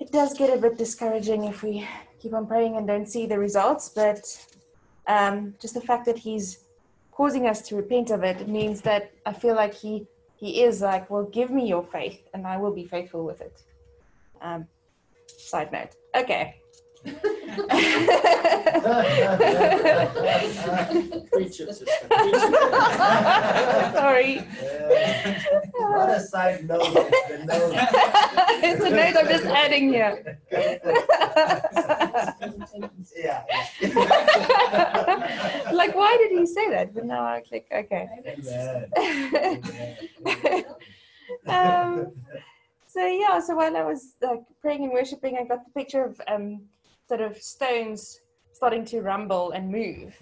[0.00, 1.86] it does get a bit discouraging if we
[2.18, 3.88] keep on praying and don't see the results.
[3.88, 4.20] But
[5.06, 6.58] um, just the fact that He's
[7.12, 11.08] causing us to repent of it means that I feel like he he is like,
[11.10, 13.62] well, give me your faith, and I will be faithful with it.
[14.42, 14.66] Um,
[15.26, 15.90] side note.
[16.14, 16.56] Okay.
[21.32, 21.84] Preach it, sister.
[22.08, 23.94] Preach it.
[23.94, 24.34] Sorry.
[24.34, 25.68] Yeah.
[25.80, 27.72] Not a side note, it's the note.
[28.64, 30.38] it's a note I'm just adding here.
[33.16, 33.44] Yeah.
[35.72, 36.94] like, why did he say that?
[36.94, 38.08] But now I click, okay.
[41.46, 42.12] Um,
[42.86, 46.20] so yeah, so while I was like praying and worshiping, I got the picture of
[46.28, 46.62] um,
[47.08, 48.20] sort of stones
[48.52, 50.16] starting to rumble and move.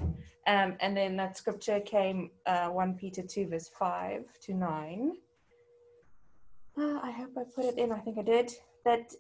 [0.47, 5.13] Um, and then that scripture came uh, 1 Peter 2, verse 5 to 9.
[6.79, 8.51] Uh, I hope I put it in, I think I did.
[8.85, 9.13] That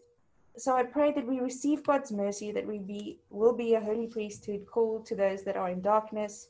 [0.57, 4.07] so I pray that we receive God's mercy, that we be will be a holy
[4.07, 6.48] priesthood called to those that are in darkness.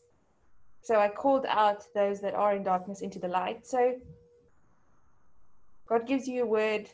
[0.80, 3.66] So I called out those that are in darkness into the light.
[3.66, 3.96] So
[5.88, 6.88] God gives you a word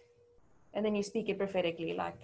[0.74, 2.18] and then you speak it prophetically, like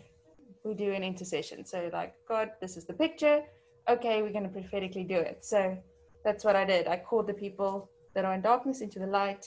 [0.64, 1.64] we do an intercession.
[1.64, 3.42] So, like, God, this is the picture.
[3.88, 5.44] Okay, we're going to prophetically do it.
[5.44, 5.76] So,
[6.24, 6.88] that's what I did.
[6.88, 9.46] I called the people that are in darkness into the light.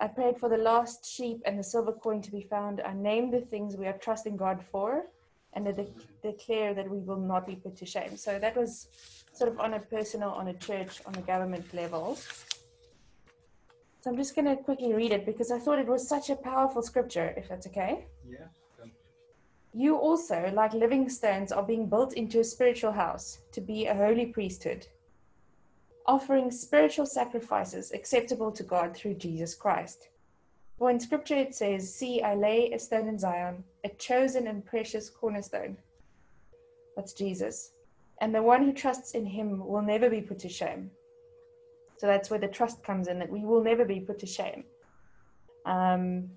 [0.00, 2.80] I prayed for the lost sheep and the silver coin to be found.
[2.80, 5.04] I named the things we are trusting God for
[5.54, 8.16] and I de- declare that we will not be put to shame.
[8.16, 8.88] So, that was
[9.34, 12.16] sort of on a personal, on a church, on a government level.
[14.00, 16.34] So I'm just going to quickly read it because I thought it was such a
[16.34, 18.06] powerful scripture, if that's okay.
[18.28, 18.46] Yeah.
[19.74, 23.94] You also, like living stones, are being built into a spiritual house to be a
[23.94, 24.86] holy priesthood,
[26.06, 30.08] offering spiritual sacrifices acceptable to God through Jesus Christ.
[30.78, 34.64] For in scripture it says, See, I lay a stone in Zion, a chosen and
[34.64, 35.78] precious cornerstone.
[36.96, 37.72] That's Jesus.
[38.20, 40.90] And the one who trusts in him will never be put to shame.
[41.96, 44.64] So that's where the trust comes in that we will never be put to shame.
[45.64, 46.30] Um,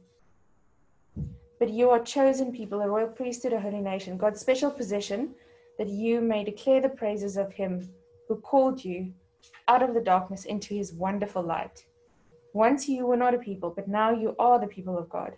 [1.60, 5.36] but you are chosen people, a royal priesthood, a holy nation, God's special possession,
[5.78, 7.90] that you may declare the praises of him
[8.28, 9.14] who called you
[9.68, 11.86] out of the darkness into his wonderful light.
[12.54, 15.34] Once you were not a people, but now you are the people of God.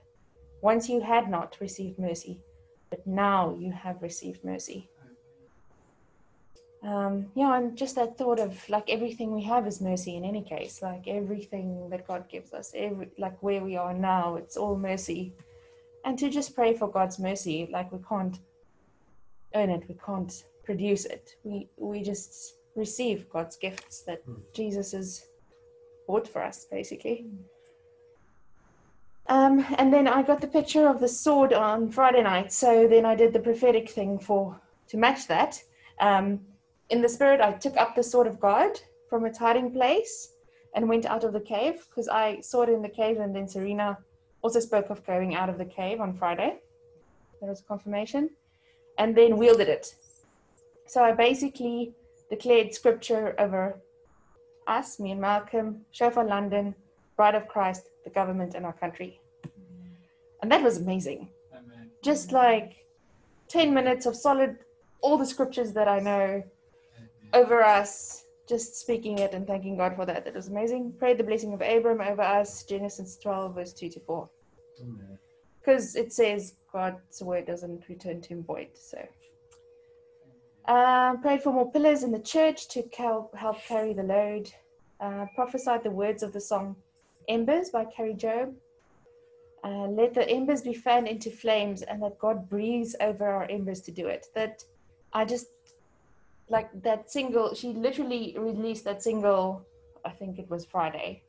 [0.61, 2.39] Once you had not received mercy,
[2.89, 4.89] but now you have received mercy.
[6.83, 10.43] Um, yeah, and just that thought of like everything we have is mercy in any
[10.43, 14.77] case, like everything that God gives us, every like where we are now, it's all
[14.77, 15.33] mercy.
[16.07, 18.39] And to just pray for God's mercy, like we can't
[19.53, 20.31] earn it, we can't
[20.63, 21.35] produce it.
[21.43, 24.21] We we just receive God's gifts that
[24.53, 25.25] Jesus has
[26.07, 27.25] bought for us, basically.
[29.27, 33.05] Um, and then I got the picture of the sword on Friday night, so then
[33.05, 35.61] I did the prophetic thing for to match that.
[35.99, 36.39] Um,
[36.89, 40.31] in the spirit, I took up the sword of God from its hiding place
[40.73, 43.49] and went out of the cave because I saw it in the cave, and then
[43.49, 43.97] Serena
[44.41, 46.57] also spoke of going out of the cave on Friday.
[47.39, 48.29] There was confirmation,
[48.97, 49.95] and then wielded it.
[50.87, 51.93] So I basically
[52.29, 53.79] declared scripture over
[54.67, 56.75] us, me and Malcolm, Shofar London,
[57.15, 59.19] Bride of Christ, the government, and our country.
[60.41, 61.29] and that was amazing.
[62.03, 62.85] Just like
[63.47, 64.57] 10 minutes of solid,
[65.01, 66.43] all the scriptures that I know
[67.33, 70.25] over us, just speaking it and thanking God for that.
[70.25, 70.93] That was amazing.
[70.97, 74.29] Prayed the blessing of Abram over us, Genesis 12, verse 2 to 4.
[75.59, 78.69] Because it says God's word doesn't return to him void.
[78.75, 79.05] So,
[80.65, 84.51] uh, prayed for more pillars in the church to help, help carry the load.
[84.99, 86.75] Uh, prophesied the words of the song
[87.27, 88.53] Embers by Kari Jobe.
[89.63, 93.81] Uh, let the embers be fanned into flames and that God breathes over our embers
[93.81, 94.27] to do it.
[94.33, 94.63] That
[95.13, 95.47] I just
[96.49, 99.65] like that single, she literally released that single,
[100.05, 101.23] I think it was Friday.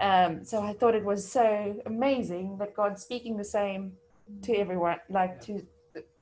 [0.00, 3.92] Um, so I thought it was so amazing that God's speaking the same
[4.42, 5.62] to everyone, like to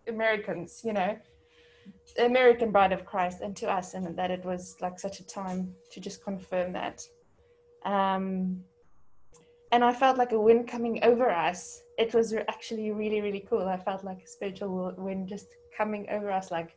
[0.09, 1.17] Americans, you know,
[2.19, 5.75] American bride of Christ, and to us, and that it was like such a time
[5.93, 7.03] to just confirm that.
[7.85, 8.63] Um,
[9.73, 11.83] and I felt like a wind coming over us.
[11.99, 13.69] It was actually really, really cool.
[13.69, 16.77] I felt like a spiritual wind just coming over us, like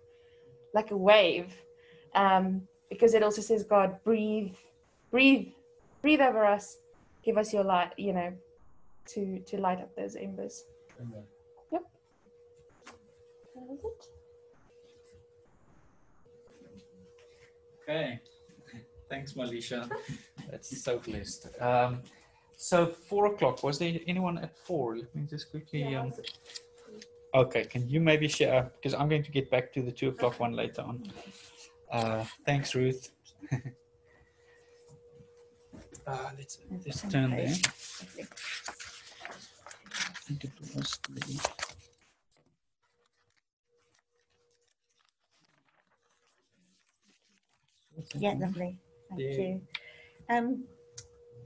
[0.73, 1.53] like a wave,
[2.15, 4.55] um, because it also says, "God, breathe,
[5.11, 5.47] breathe,
[6.01, 6.77] breathe over us,
[7.23, 8.33] give us your light," you know,
[9.07, 10.65] to to light up those embers.
[10.99, 11.23] Amen.
[11.71, 11.83] Yep.
[13.55, 14.07] That was it.
[17.83, 18.19] Okay.
[19.09, 19.89] Thanks, Malisha.
[20.51, 21.47] That's so blessed.
[21.59, 22.01] Um,
[22.55, 23.63] so four o'clock.
[23.63, 24.97] Was there anyone at four?
[24.97, 25.95] Let me just quickly.
[25.95, 26.13] Um,
[27.33, 28.71] okay, can you maybe share?
[28.75, 31.03] Because I'm going to get back to the two o'clock one later on.
[31.91, 33.11] Uh, thanks, Ruth.
[36.07, 37.55] uh, let's let's turn there.
[39.87, 41.39] I think it was the.
[48.15, 48.77] Yeah, lovely.
[49.09, 49.29] Thank Yeah.
[49.29, 49.61] you.
[50.29, 50.63] Um,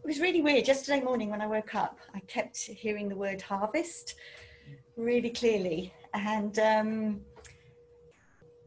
[0.03, 0.67] it was really weird.
[0.67, 4.15] Yesterday morning when I woke up, I kept hearing the word harvest
[4.95, 7.21] really clearly, and um,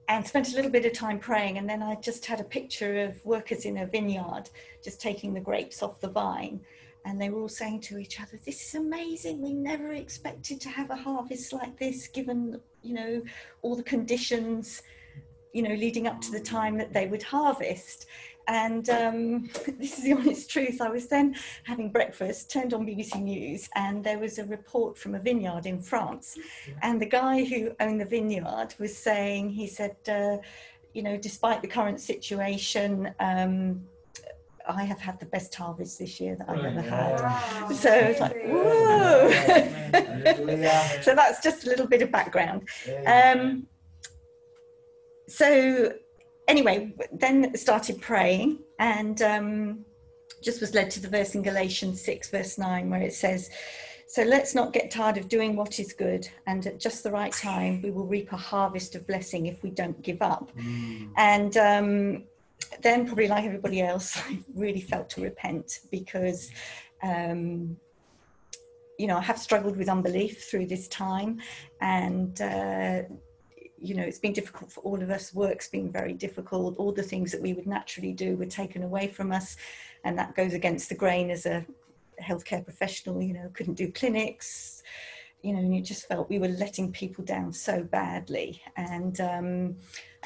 [0.09, 1.59] and spent a little bit of time praying.
[1.59, 4.51] And then I just had a picture of workers in a vineyard
[4.83, 6.61] just taking the grapes off the vine,
[7.05, 9.43] and they were all saying to each other, "This is amazing.
[9.43, 13.23] We never expected to have a harvest like this, given you know
[13.63, 14.83] all the conditions."
[15.53, 18.05] you know, leading up to the time that they would harvest.
[18.49, 20.81] And um, this is the honest truth.
[20.81, 25.15] I was then having breakfast, turned on BBC News, and there was a report from
[25.15, 26.37] a vineyard in France.
[26.83, 30.39] And the guy who owned the vineyard was saying, he said, uh,
[30.93, 33.85] you know, despite the current situation, um,
[34.69, 37.17] I have had the best harvest this year that I've ever had.
[37.75, 39.31] So it's like, whoa.
[41.03, 42.69] so that's just a little bit of background.
[43.07, 43.67] Um,
[45.29, 45.93] so
[46.49, 49.85] anyway, then started praying and um,
[50.43, 53.51] just was led to the verse in Galatians 6, verse 9, where it says,
[54.07, 57.33] So let's not get tired of doing what is good, and at just the right
[57.33, 60.51] time, we will reap a harvest of blessing if we don't give up.
[61.17, 62.25] And um,
[62.83, 66.51] then, probably like everybody else, I really felt to repent because.
[67.03, 67.77] Um,
[68.99, 71.39] you know, I have struggled with unbelief through this time,
[71.83, 73.03] and uh,
[73.79, 75.35] you know, it's been difficult for all of us.
[75.35, 76.77] Work's been very difficult.
[76.79, 79.57] All the things that we would naturally do were taken away from us.
[80.05, 81.65] And that goes against the grain as a
[82.23, 84.83] healthcare professional, you know, couldn't do clinics,
[85.43, 88.63] you know, and you just felt we were letting people down so badly.
[88.77, 89.77] And, um,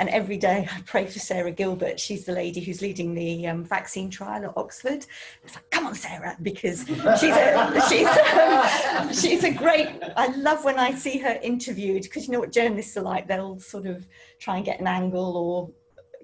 [0.00, 2.00] and every day I pray for Sarah Gilbert.
[2.00, 5.04] She's the lady who's leading the um, vaccine trial at Oxford.
[5.44, 9.90] It's like, come on, Sarah, because she's a, she's, um, she's a great.
[10.16, 13.28] I love when I see her interviewed because you know what journalists are like.
[13.28, 14.06] They'll sort of
[14.38, 15.70] try and get an angle or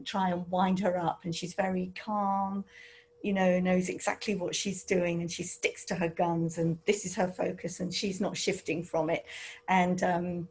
[0.07, 2.65] try and wind her up, and she's very calm.
[3.23, 7.05] You know, knows exactly what she's doing, and she sticks to her guns, and this
[7.05, 9.27] is her focus, and she's not shifting from it.
[9.69, 10.49] And um,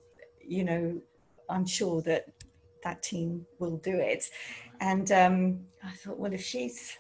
[0.48, 1.02] you know,
[1.50, 2.28] I'm sure that
[2.86, 4.30] that team will do it.
[4.80, 6.98] And um, I thought, well, if she's,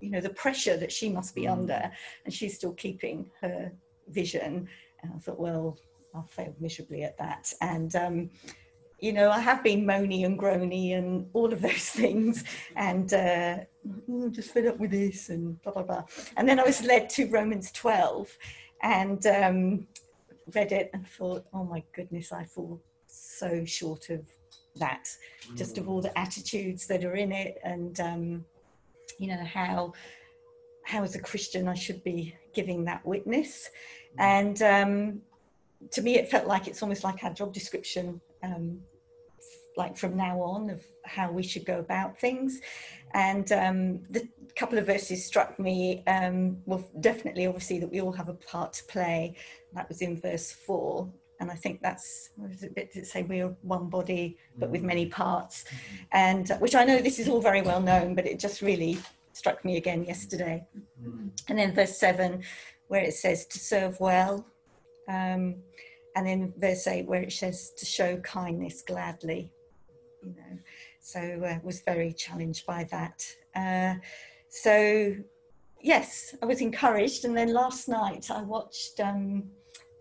[0.00, 1.90] you know, the pressure that she must be under,
[2.24, 3.72] and she's still keeping her
[4.08, 4.68] vision,
[5.02, 5.78] and I thought, well,
[6.14, 7.50] I'll fail miserably at that.
[7.62, 8.30] And um,
[8.98, 12.44] you know, I have been moany and groany and all of those things,
[12.76, 13.56] and uh,
[14.08, 16.04] "Oh, just fed up with this and blah blah blah.
[16.36, 18.36] And then I was led to Romans 12,
[18.82, 19.86] and um,
[20.54, 24.20] read it and thought, oh my goodness, I fall so short of
[24.76, 25.08] that
[25.56, 28.44] just of all the attitudes that are in it and um,
[29.18, 29.92] you know how
[30.84, 33.68] how as a christian i should be giving that witness
[34.18, 35.20] and um,
[35.90, 38.80] to me it felt like it's almost like our job description um,
[39.76, 42.60] like from now on of how we should go about things.
[43.14, 46.02] And um, the couple of verses struck me.
[46.06, 49.36] Um, well, definitely, obviously, that we all have a part to play.
[49.74, 51.08] That was in verse four,
[51.42, 52.30] and I think that's
[52.62, 55.64] a bit to say we're one body but with many parts,
[56.12, 58.96] and uh, which I know this is all very well known, but it just really
[59.32, 60.64] struck me again yesterday.
[61.48, 62.44] And then verse seven,
[62.86, 64.46] where it says to serve well,
[65.08, 65.56] um,
[66.14, 69.50] and then verse eight where it says to show kindness gladly.
[70.22, 70.58] You know,
[71.00, 73.18] so uh, was very challenged by that.
[73.56, 73.94] Uh,
[74.48, 75.16] so
[75.80, 79.00] yes, I was encouraged, and then last night I watched.
[79.00, 79.50] Um,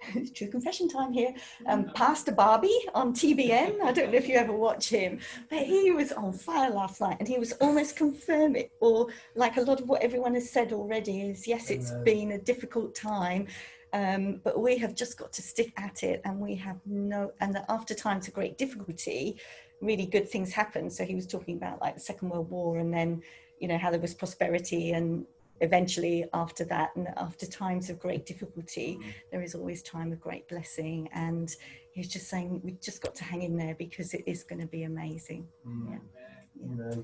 [0.36, 1.34] True confession time here.
[1.66, 3.82] Um, Pastor Barbie on TBN.
[3.82, 7.18] I don't know if you ever watch him, but he was on fire last night
[7.20, 11.22] and he was almost confirming, or like a lot of what everyone has said already
[11.22, 13.48] is yes, it's been a difficult time,
[13.94, 17.54] um, but we have just got to stick at it and we have no, and
[17.56, 19.38] that after times of great difficulty,
[19.82, 20.90] really good things happen.
[20.90, 23.22] So he was talking about like the Second World War and then,
[23.60, 25.26] you know, how there was prosperity and
[25.62, 29.00] eventually after that and after times of great difficulty
[29.32, 31.56] there is always time of great blessing and
[31.94, 34.68] he's just saying we've just got to hang in there because it is going to
[34.68, 35.92] be amazing Mm.
[35.92, 36.66] Yeah.
[36.66, 37.04] Amen.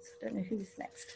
[0.00, 1.08] so i don't know who's next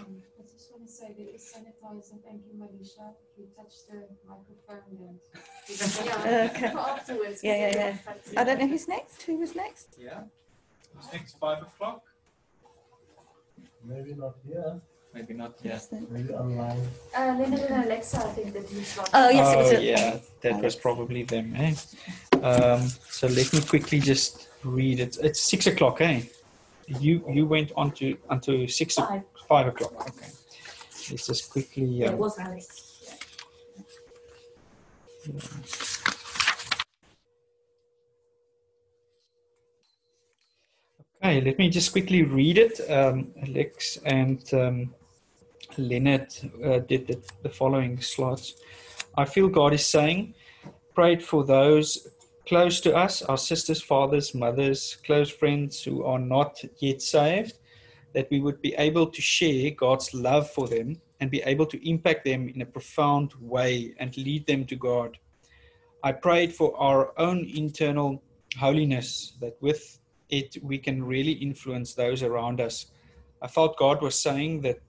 [0.00, 2.16] Um, I just want to say there is sanitizer.
[2.26, 3.14] Thank you, Marisha.
[3.38, 5.20] You touched the microphone and.
[6.26, 6.50] Yeah.
[6.50, 6.70] Okay.
[6.70, 7.40] For afterwards.
[7.40, 8.40] 'cause Yeah, yeah, yeah.
[8.40, 10.22] i don't know who's next who was next Yeah.
[10.98, 12.02] It's next five o'clock.
[13.86, 14.80] Maybe not here.
[15.12, 15.74] Maybe not yet.
[15.74, 16.80] Who's the- Maybe online.
[17.16, 19.10] Uh, Leonard and Alexa, I think that you slot.
[19.14, 21.54] oh yes it was oh, a- yeah, that was probably them.
[21.56, 21.74] Eh?
[22.42, 25.18] Um, so let me quickly just read it.
[25.22, 26.22] It's six o'clock, eh?
[26.88, 29.22] You you went on to until six o- Five.
[29.48, 29.94] five o'clock.
[30.08, 30.30] Okay.
[31.10, 31.84] Let's just quickly.
[31.84, 32.80] Yeah, it Um, was alex
[41.24, 42.78] Okay, let me just quickly read it.
[42.90, 44.94] Um, Alex and um,
[45.78, 46.28] Leonard
[46.62, 48.56] uh, did the, the following slots.
[49.16, 50.34] I feel God is saying,
[50.94, 52.08] prayed for those
[52.46, 57.56] close to us, our sisters, fathers, mothers, close friends who are not yet saved,
[58.12, 61.88] that we would be able to share God's love for them and be able to
[61.88, 65.16] impact them in a profound way and lead them to God.
[66.02, 68.22] I prayed for our own internal
[68.58, 70.00] holiness, that with
[70.38, 72.86] it we can really influence those around us.
[73.42, 74.80] I felt God was saying that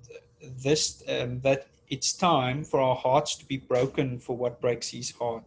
[0.42, 5.12] this um, that it's time for our hearts to be broken for what breaks His
[5.12, 5.44] heart.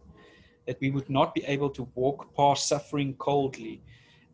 [0.65, 3.81] That we would not be able to walk past suffering coldly.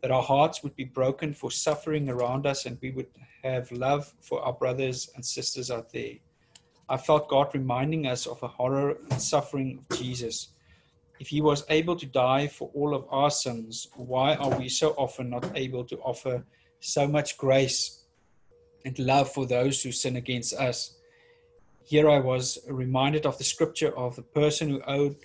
[0.02, 3.08] That our hearts would be broken for suffering around us, and we would
[3.42, 6.16] have love for our brothers and sisters out there.
[6.88, 10.48] I felt God reminding us of the horror and suffering of Jesus
[11.18, 14.90] if he was able to die for all of our sins, why are we so
[14.90, 16.44] often not able to offer
[16.80, 18.04] so much grace
[18.84, 20.96] and love for those who sin against us?
[21.84, 25.16] Here I was reminded of the scripture of the person who owed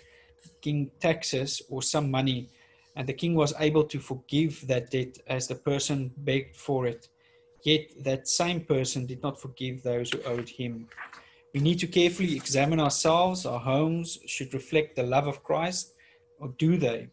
[0.61, 2.49] King taxes or some money,
[2.95, 7.07] and the king was able to forgive that debt as the person begged for it.
[7.63, 10.87] Yet that same person did not forgive those who owed him.
[11.53, 13.45] We need to carefully examine ourselves.
[13.45, 15.93] Our homes should reflect the love of Christ,
[16.39, 17.09] or do they?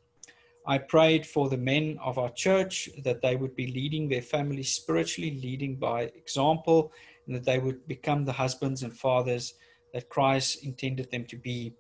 [0.65, 4.71] I prayed for the men of our church that they would be leading their families
[4.71, 6.93] spiritually, leading by example,
[7.27, 9.55] and that they would become the husbands and fathers
[9.93, 11.73] that Christ intended them to be.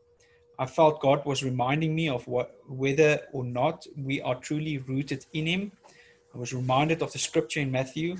[0.58, 5.26] I felt God was reminding me of what, whether or not we are truly rooted
[5.32, 5.72] in Him.
[6.34, 8.16] I was reminded of the scripture in Matthew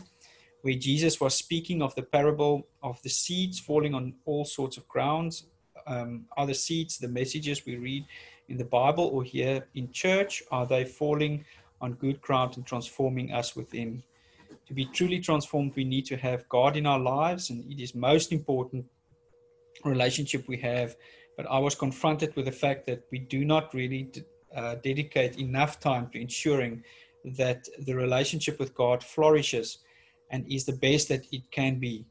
[0.63, 4.89] where Jesus was speaking of the parable of the seeds falling on all sorts of
[4.89, 5.47] grounds.
[5.87, 8.05] Um, are the seeds the messages we read
[8.49, 10.43] in the Bible or here in church?
[10.51, 11.45] Are they falling
[11.81, 14.03] on good ground and transforming us within?
[14.67, 17.95] To be truly transformed, we need to have God in our lives, and it is
[17.95, 18.85] most important
[19.85, 20.97] relationship we have.
[21.37, 24.11] But I was confronted with the fact that we do not really
[24.55, 26.83] uh, dedicate enough time to ensuring
[27.25, 29.79] that the relationship with God flourishes
[30.31, 32.07] and is the best that it can be.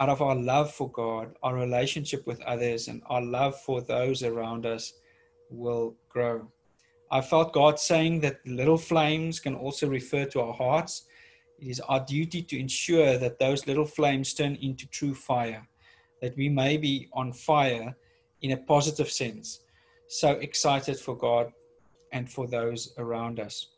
[0.00, 4.22] Out of our love for God, our relationship with others, and our love for those
[4.22, 4.94] around us
[5.50, 6.48] will grow.
[7.10, 11.04] I felt God saying that little flames can also refer to our hearts.
[11.58, 15.68] It is our duty to ensure that those little flames turn into true fire,
[16.22, 17.94] that we may be on fire
[18.40, 19.60] in a positive sense.
[20.08, 21.52] So excited for God
[22.12, 23.68] and for those around us.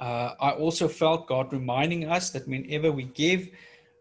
[0.00, 3.48] Uh, I also felt God reminding us that whenever we give,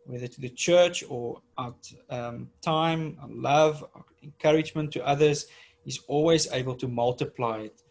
[0.06, 5.48] whether to the church or out um, time, love, our encouragement to others,
[5.84, 7.82] He's always able to multiply it.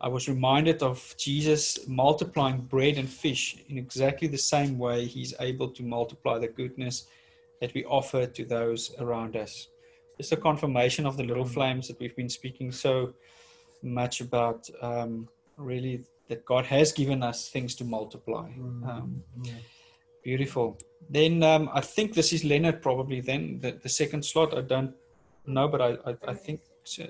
[0.00, 5.34] I was reminded of Jesus multiplying bread and fish in exactly the same way he's
[5.40, 7.08] able to multiply the goodness
[7.60, 9.68] that we offer to those around us.
[10.16, 13.14] Just a confirmation of the little flames that we've been speaking so
[13.82, 18.48] much about, um, really, that God has given us things to multiply.
[18.86, 19.22] Um,
[20.22, 20.78] beautiful.
[21.08, 24.56] Then um, I think this is Leonard probably then, the, the second slot.
[24.56, 24.94] I don't
[25.46, 26.60] know, but I, I, I think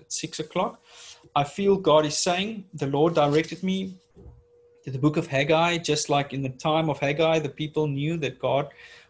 [0.08, 0.82] six o'clock.
[1.34, 3.98] I feel God is saying, the Lord directed me
[4.84, 8.16] to the book of Haggai, just like in the time of Haggai, the people knew
[8.18, 8.68] that God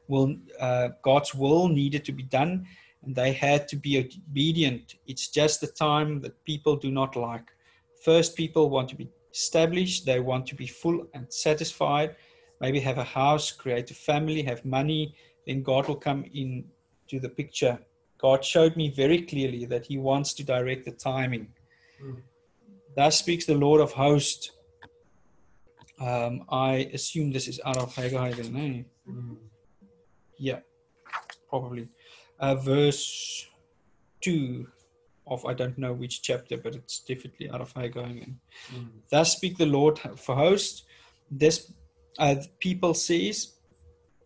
[0.09, 2.67] will, uh, God's will needed to be done,
[3.05, 4.97] and they had to be obedient.
[5.07, 7.49] It's just the time that people do not like.
[8.03, 12.17] First, people want to be established, they want to be full and satisfied,
[12.61, 15.15] maybe have a house, create a family, have money,
[15.47, 16.65] then God will come in
[17.09, 17.79] to the picture.
[18.19, 21.49] God showed me very clearly that He wants to direct the timing.
[22.03, 22.23] Mm.
[22.97, 24.51] Thus speaks the Lord of hosts.
[26.01, 29.11] Um, I assume this is out of Haggai, then, eh?
[29.11, 29.37] Mm.
[30.39, 30.61] Yeah,
[31.49, 31.89] probably.
[32.39, 33.47] Uh, verse
[34.21, 34.67] 2
[35.29, 38.27] of I don't know which chapter, but it's definitely out of Haggai.
[38.75, 38.89] Mm.
[39.11, 40.85] Thus speak the Lord for hosts.
[41.31, 41.73] This
[42.19, 43.55] uh, people says,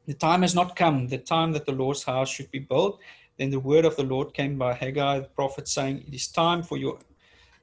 [0.07, 3.01] the time has not come, the time that the Lord's house should be built.
[3.39, 6.63] Then the word of the Lord came by Haggai, the prophet, saying, It is time
[6.63, 6.99] for your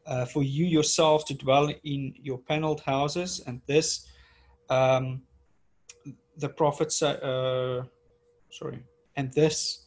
[0.06, 3.42] uh, for you yourselves to dwell in your paneled houses.
[3.46, 4.08] And this,
[4.70, 5.22] um,
[6.38, 7.84] the prophet uh,
[8.50, 8.80] sorry,
[9.16, 9.86] and this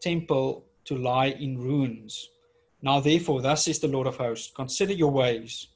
[0.00, 2.30] temple to lie in ruins.
[2.82, 5.68] Now, therefore, thus is the Lord of hosts consider your ways.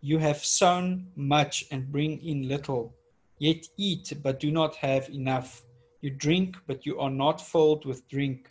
[0.00, 2.94] You have sown much and bring in little,
[3.38, 5.62] yet eat, but do not have enough.
[6.00, 8.48] You drink, but you are not filled with drink.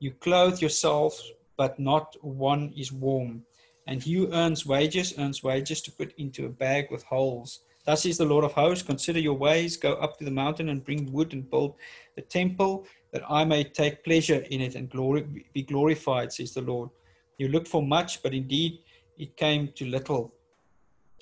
[0.00, 3.44] You clothe yourselves, but not one is warm
[3.86, 7.60] and he who earns wages earns wages to put into a bag with holes.
[7.84, 10.84] Thus is the Lord of hosts, consider your ways, go up to the mountain and
[10.84, 11.74] bring wood and build
[12.14, 16.62] the temple, that I may take pleasure in it and glory, be glorified, says the
[16.62, 16.90] Lord.
[17.38, 18.78] You looked for much, but indeed
[19.18, 20.34] it came to little.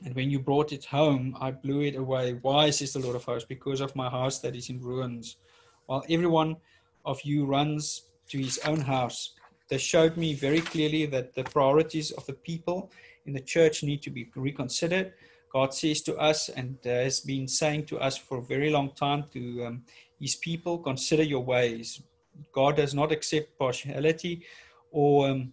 [0.05, 2.39] And when you brought it home, I blew it away.
[2.41, 3.47] Why, says the Lord of hosts?
[3.49, 5.37] Because of my house that is in ruins.
[5.87, 6.57] While everyone
[7.05, 9.35] of you runs to his own house,
[9.69, 12.91] they showed me very clearly that the priorities of the people
[13.27, 15.13] in the church need to be reconsidered.
[15.53, 19.25] God says to us and has been saying to us for a very long time
[19.33, 19.85] to um,
[20.19, 22.03] his people, consider your ways.
[22.53, 24.45] God does not accept partiality
[24.91, 25.53] or um,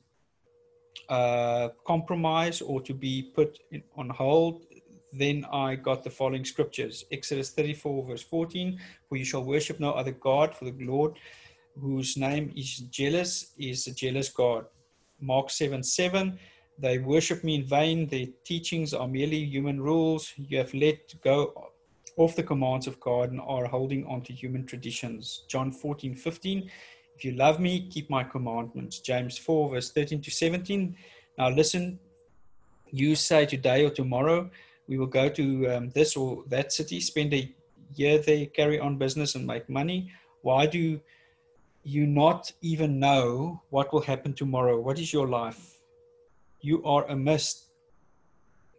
[1.10, 4.64] uh, compromise or to be put in, on hold.
[5.14, 9.92] Then I got the following scriptures Exodus 34, verse 14 For you shall worship no
[9.92, 11.14] other God, for the Lord
[11.80, 14.66] whose name is jealous is a jealous God.
[15.20, 16.38] Mark 7 7.
[16.80, 18.08] They worship me in vain.
[18.08, 20.34] Their teachings are merely human rules.
[20.38, 21.72] You have let go
[22.18, 25.46] off the commands of God and are holding on to human traditions.
[25.48, 26.70] John 14 15.
[27.18, 29.00] If you love me, keep my commandments.
[29.00, 30.96] James 4, verse 13 to 17.
[31.38, 32.00] Now listen,
[32.92, 34.50] you say today or tomorrow,
[34.88, 37.52] we will go to um, this or that city, spend a
[37.96, 40.12] year there, carry on business, and make money.
[40.44, 41.00] Why do
[41.88, 44.78] you not even know what will happen tomorrow.
[44.78, 45.78] What is your life?
[46.60, 47.68] You are a mist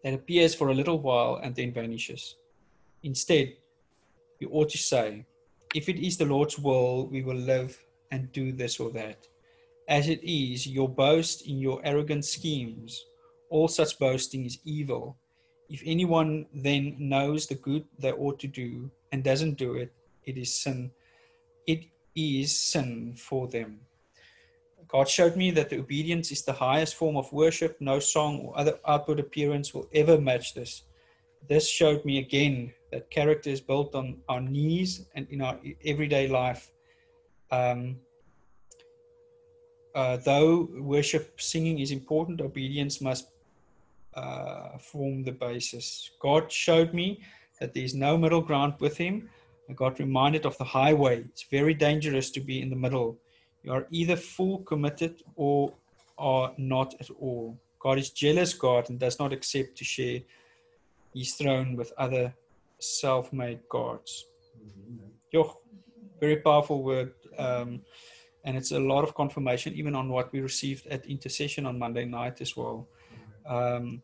[0.05, 2.37] that appears for a little while and then vanishes.
[3.03, 3.55] Instead,
[4.41, 5.25] you ought to say,
[5.75, 9.27] If it is the Lord's will, we will live and do this or that.
[9.89, 13.05] As it is, your boast in your arrogant schemes,
[13.51, 15.17] all such boasting is evil.
[15.71, 19.93] If anyone then knows the good they ought to do and doesn't do it,
[20.25, 20.91] it is sin.
[21.67, 21.85] It
[22.15, 23.81] is sin for them.
[24.89, 27.77] God showed me that the obedience is the highest form of worship.
[27.81, 30.85] No song or other outward appearance will ever match this.
[31.47, 36.27] This showed me again that character is built on our knees and in our everyday
[36.29, 36.71] life.
[37.51, 37.97] Um,
[39.95, 43.29] uh, though worship singing is important, obedience must
[44.15, 46.11] uh, form the basis.
[46.21, 47.21] God showed me
[47.61, 49.29] that there is no middle ground with Him.
[49.69, 51.21] I got reminded of the highway.
[51.21, 53.19] It's very dangerous to be in the middle.
[53.63, 55.73] You are either full committed or
[56.17, 57.59] are not at all.
[57.81, 60.21] God is jealous God and does not accept to share
[61.15, 62.35] his throne with other
[62.81, 64.27] self-made gods.
[64.57, 65.43] Mm-hmm.
[66.21, 67.13] very powerful word.
[67.39, 67.83] Um,
[68.45, 72.05] and it's a lot of confirmation even on what we received at intercession on Monday
[72.05, 72.87] night as well.
[73.47, 74.03] Um,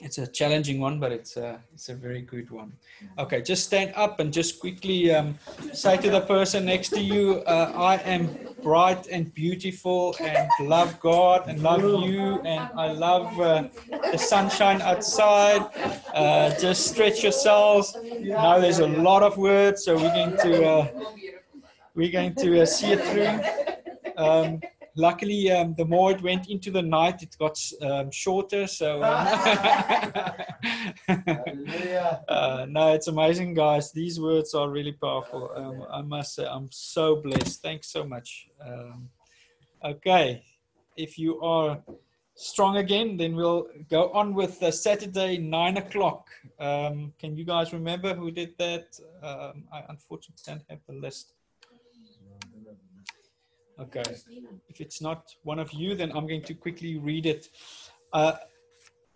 [0.00, 2.72] it's a challenging one, but it's a it's a very good one.
[3.18, 5.38] Okay, just stand up and just quickly um,
[5.72, 8.28] say to the person next to you, uh, "I am
[8.62, 13.68] bright and beautiful, and love God and love you, and I love uh,
[14.12, 15.62] the sunshine outside."
[16.12, 17.96] Uh, just stretch yourselves.
[18.20, 20.88] Now there's a lot of words, so we're going to uh,
[21.94, 23.40] we're going to uh, see it through.
[24.16, 24.60] Um,
[24.96, 28.66] luckily, um, the more it went into the night, it got um, shorter.
[28.66, 29.26] So, um,
[32.28, 33.92] uh, no, it's amazing, guys.
[33.92, 35.50] These words are really powerful.
[35.54, 37.62] Um, I must say, I'm so blessed.
[37.62, 38.48] Thanks so much.
[38.64, 39.08] Um,
[39.84, 40.44] okay,
[40.96, 41.78] if you are
[42.36, 46.28] strong again, then we'll go on with uh, Saturday, nine o'clock.
[46.58, 48.98] Um, can you guys remember who did that?
[49.22, 51.34] I unfortunately don't have the list.
[53.80, 54.04] Okay.
[54.68, 57.48] If it's not one of you, then I'm going to quickly read it.
[58.12, 58.34] Uh,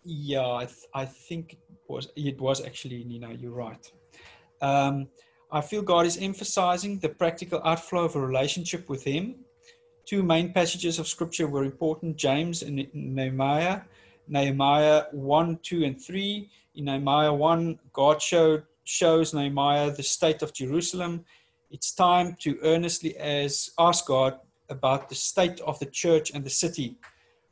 [0.03, 3.91] yeah, I, th I think it was, it was actually Nina, you're right.
[4.61, 5.07] Um,
[5.51, 9.35] I feel God is emphasizing the practical outflow of a relationship with Him.
[10.05, 13.81] Two main passages of scripture were important James and Nehemiah.
[14.27, 16.49] Nehemiah 1, 2, and 3.
[16.75, 21.25] In Nehemiah 1, God showed, shows Nehemiah the state of Jerusalem.
[21.71, 24.39] It's time to earnestly as ask God
[24.69, 26.97] about the state of the church and the city.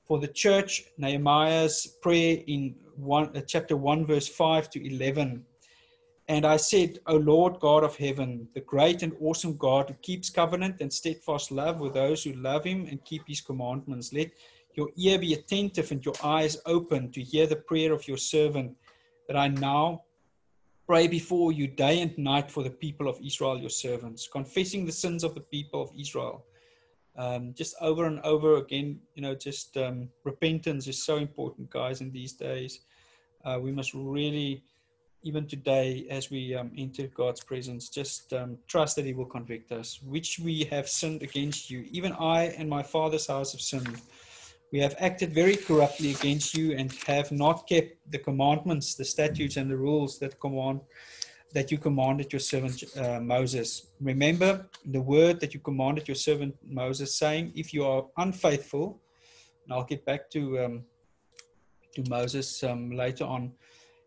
[0.05, 5.43] For the church, Nehemiah's prayer in one, uh, chapter 1, verse 5 to 11.
[6.30, 10.30] And I said, O Lord God of heaven, the great and awesome God who keeps
[10.30, 14.32] covenant and steadfast love with those who love him and keep his commandments, let
[14.76, 18.76] your ear be attentive and your eyes open to hear the prayer of your servant,
[19.28, 20.03] that I now
[20.86, 24.91] pray before you day and night for the people of Israel, your servants, confessing the
[24.91, 26.45] sins of the people of Israel
[27.18, 32.01] um, just over and over again, you know, just um, repentance is so important, guys,
[32.01, 32.82] in these days.
[33.43, 34.63] Uh, we must really,
[35.24, 39.72] even today, as we um, enter God's presence, just um, trust that He will convict
[39.72, 41.88] us, which we have sinned against you.
[41.91, 43.99] Even I and my father's house have sinned.
[44.72, 49.57] We have acted very corruptly against you and have not kept the commandments, the statutes,
[49.57, 50.82] and the rules that command
[51.53, 53.87] that you commanded your servant uh, Moses.
[54.01, 58.99] Remember the word that you commanded your servant Moses, saying, If you are unfaithful,
[59.63, 60.83] and I'll get back to, um,
[61.95, 63.51] to Moses um, later on.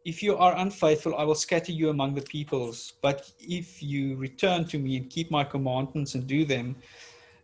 [0.05, 2.95] If you are unfaithful, I will scatter you among the peoples.
[3.03, 6.77] But if you return to me and keep my commandments and do them,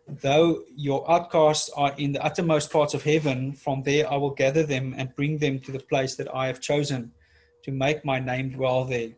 [0.07, 4.63] though your outcasts are in the uttermost parts of heaven, from there I will gather
[4.63, 7.11] them and bring them to the place that I have chosen
[7.63, 9.09] to make my name dwell there.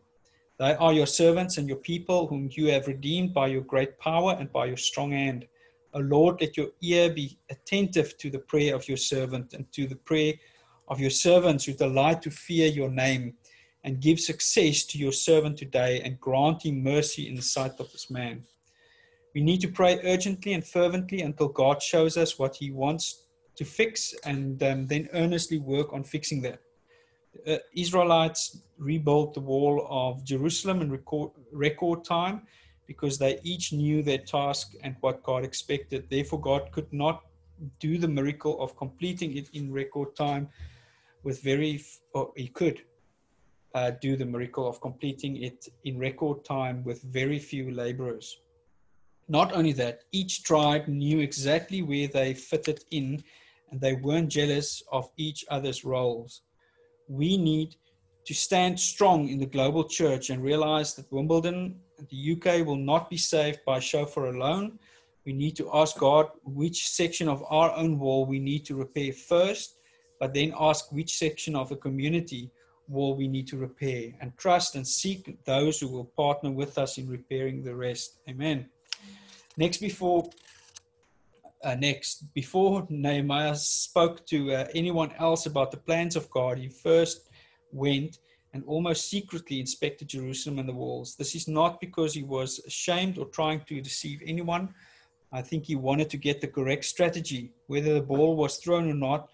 [0.60, 4.36] They are your servants and your people, whom you have redeemed by your great power
[4.38, 5.46] and by your strong hand.
[5.94, 9.86] O Lord, let your ear be attentive to the prayer of your servant and to
[9.86, 10.34] the prayer
[10.88, 13.32] of your servants who delight to fear your name,
[13.84, 17.90] and give success to your servant today and grant him mercy in the sight of
[17.92, 18.44] this man.
[19.34, 23.24] We need to pray urgently and fervently until God shows us what he wants
[23.56, 26.60] to fix and um, then earnestly work on fixing that
[27.46, 32.42] uh, Israelites rebuilt the wall of Jerusalem in record, record time
[32.86, 36.08] because they each knew their task and what God expected.
[36.10, 37.22] Therefore, God could not
[37.78, 40.48] do the miracle of completing it in record time
[41.22, 42.82] with very, or he could
[43.74, 48.38] uh, do the miracle of completing it in record time with very few laborers.
[49.28, 53.22] Not only that, each tribe knew exactly where they fitted in
[53.70, 56.42] and they weren't jealous of each other's roles
[57.10, 57.74] we need
[58.24, 62.76] to stand strong in the global church and realize that Wimbledon and the UK will
[62.76, 64.78] not be saved by shofar alone.
[65.26, 69.12] We need to ask God which section of our own wall we need to repair
[69.12, 69.78] first,
[70.20, 72.52] but then ask which section of the community
[72.86, 76.96] wall we need to repair and trust and seek those who will partner with us
[76.98, 78.20] in repairing the rest.
[78.28, 78.68] Amen.
[79.56, 80.30] Next, before
[81.62, 86.68] uh, next, before Nehemiah spoke to uh, anyone else about the plans of God, he
[86.68, 87.28] first
[87.72, 88.18] went
[88.52, 91.16] and almost secretly inspected Jerusalem and the walls.
[91.16, 94.74] This is not because he was ashamed or trying to deceive anyone.
[95.32, 98.94] I think he wanted to get the correct strategy, whether the ball was thrown or
[98.94, 99.28] not.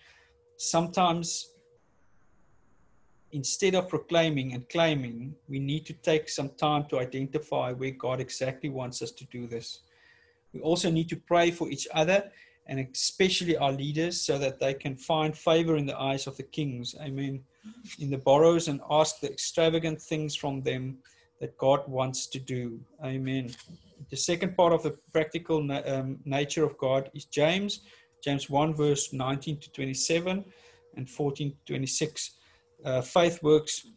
[0.59, 1.53] Sometimes,
[3.33, 8.21] instead of proclaiming and claiming, we need to take some time to identify where God
[8.21, 9.81] exactly wants us to do this.
[10.57, 12.31] We also need to pray for each other
[12.67, 16.43] and especially our leaders so that they can find favor in the eyes of the
[16.45, 16.95] kings.
[17.01, 17.43] Amen.
[17.99, 20.97] In the borrows and ask the extravagant things from them
[21.41, 22.81] that God wants to do.
[23.05, 23.55] Amen.
[24.11, 27.81] The second part of the practical um, nature of God is James,
[28.25, 30.43] James 1, verse 19 to 27
[30.97, 32.31] and 14 to 26.
[32.85, 33.89] uh, faith works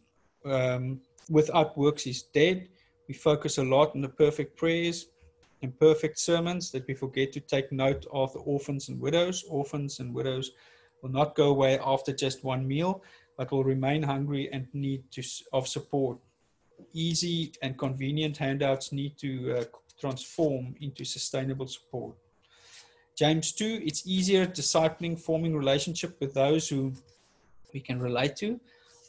[0.44, 1.00] um,
[1.30, 2.68] without works is dead.
[3.08, 5.06] We focus a lot on the perfect prayers
[5.62, 9.44] and perfect sermons that we forget to take note of the orphans and widows.
[9.48, 10.52] Orphans and widows
[11.02, 13.02] will not go away after just one meal,
[13.36, 16.18] but will remain hungry and need to, of support.
[16.92, 19.64] Easy and convenient handouts need to uh,
[20.00, 22.14] transform into sustainable support.
[23.16, 26.92] James 2, it's easier discipling, forming relationship with those who
[27.74, 28.58] we can relate to.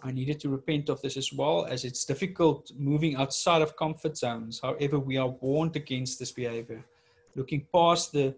[0.04, 4.18] I needed to repent of this as well, as it's difficult moving outside of comfort
[4.18, 4.60] zones.
[4.62, 6.84] However, we are warned against this behavior.
[7.36, 8.36] Looking past the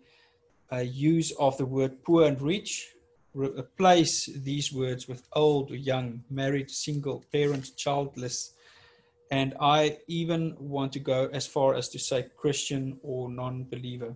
[0.72, 2.93] uh, use of the word poor and rich,
[3.34, 8.53] replace these words with old or young, married, single, parent, childless.
[9.32, 14.14] And I even want to go as far as to say Christian or non believer.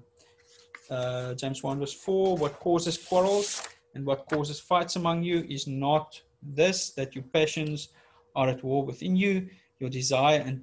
[0.89, 3.62] Uh, James 1 verse 4 What causes quarrels
[3.95, 6.22] and what causes fights among you is not
[6.56, 7.89] this that your passions
[8.36, 10.62] are at war within you, your desire and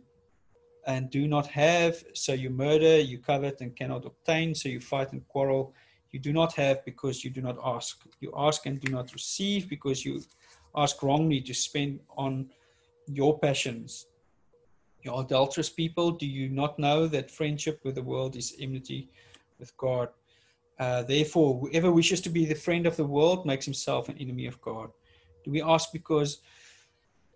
[0.87, 5.13] and do not have, so you murder, you covet and cannot obtain, so you fight
[5.13, 5.73] and quarrel.
[6.11, 8.03] You do not have because you do not ask.
[8.21, 10.23] You ask and do not receive because you
[10.77, 12.51] ask wrongly to spend on
[13.07, 14.07] your passions.
[15.03, 19.11] You adulterous people, do you not know that friendship with the world is enmity
[19.59, 20.09] with God?
[20.79, 24.47] Uh, therefore, whoever wishes to be the friend of the world makes himself an enemy
[24.47, 24.91] of God.
[25.45, 26.41] Do we ask because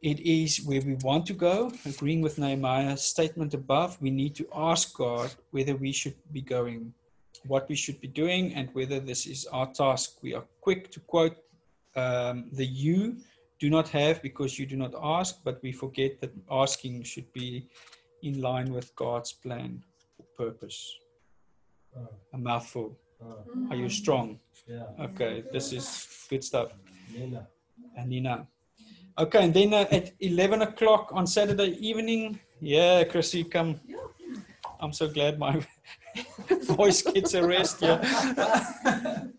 [0.02, 1.72] it is where we want to go?
[1.84, 6.94] Agreeing with Nehemiah's statement above, we need to ask God whether we should be going,
[7.46, 10.18] what we should be doing, and whether this is our task.
[10.22, 11.36] We are quick to quote
[11.96, 13.16] um, the you
[13.58, 17.66] do not have because you do not ask, but we forget that asking should be
[18.22, 19.82] in line with God's plan
[20.18, 20.96] or purpose.
[22.32, 22.96] A mouthful.
[23.70, 24.38] Are you strong?
[24.68, 24.84] Yeah.
[25.00, 26.72] Okay, this is good stuff.
[27.12, 27.48] Nina.
[27.96, 28.46] And Nina.
[29.18, 33.80] Okay, and then uh, at 11 o'clock on Saturday evening, yeah, Chrissy, come.
[34.80, 35.60] I'm so glad my
[36.62, 37.82] voice gets a rest.
[37.82, 39.24] Yeah.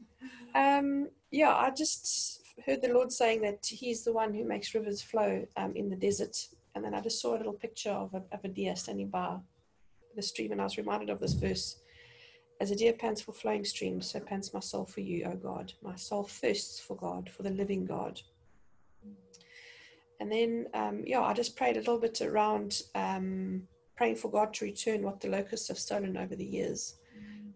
[0.55, 4.99] Um, yeah, I just heard the Lord saying that He's the one who makes rivers
[4.99, 6.35] flow um, in the desert.
[6.73, 9.37] And then I just saw a little picture of a, of a deer standing by
[10.15, 11.77] the stream, and I was reminded of this verse
[12.59, 15.71] As a deer pants for flowing streams, so pants my soul for you, O God.
[15.81, 18.21] My soul thirsts for God, for the living God.
[20.19, 23.63] And then, um, yeah, I just prayed a little bit around um,
[23.95, 26.95] praying for God to return what the locusts have stolen over the years.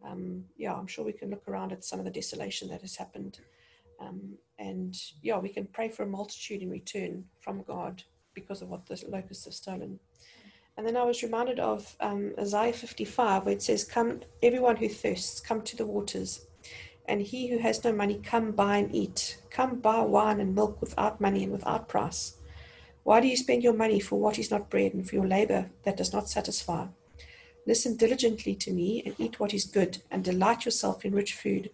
[0.06, 2.96] Um, yeah, I'm sure we can look around at some of the desolation that has
[2.96, 3.40] happened.
[4.00, 8.70] Um, and yeah, we can pray for a multitude in return from God because of
[8.70, 10.00] what the locusts have stolen.
[10.76, 14.90] And then I was reminded of um, Isaiah 55, where it says, Come, everyone who
[14.90, 16.48] thirsts, come to the waters.
[17.08, 19.38] And he who has no money, come buy and eat.
[19.52, 22.38] Come buy wine and milk without money and without price.
[23.04, 25.70] Why do you spend your money for what is not bread and for your labor
[25.84, 26.88] that does not satisfy?
[27.68, 31.70] Listen diligently to me and eat what is good, and delight yourself in rich food.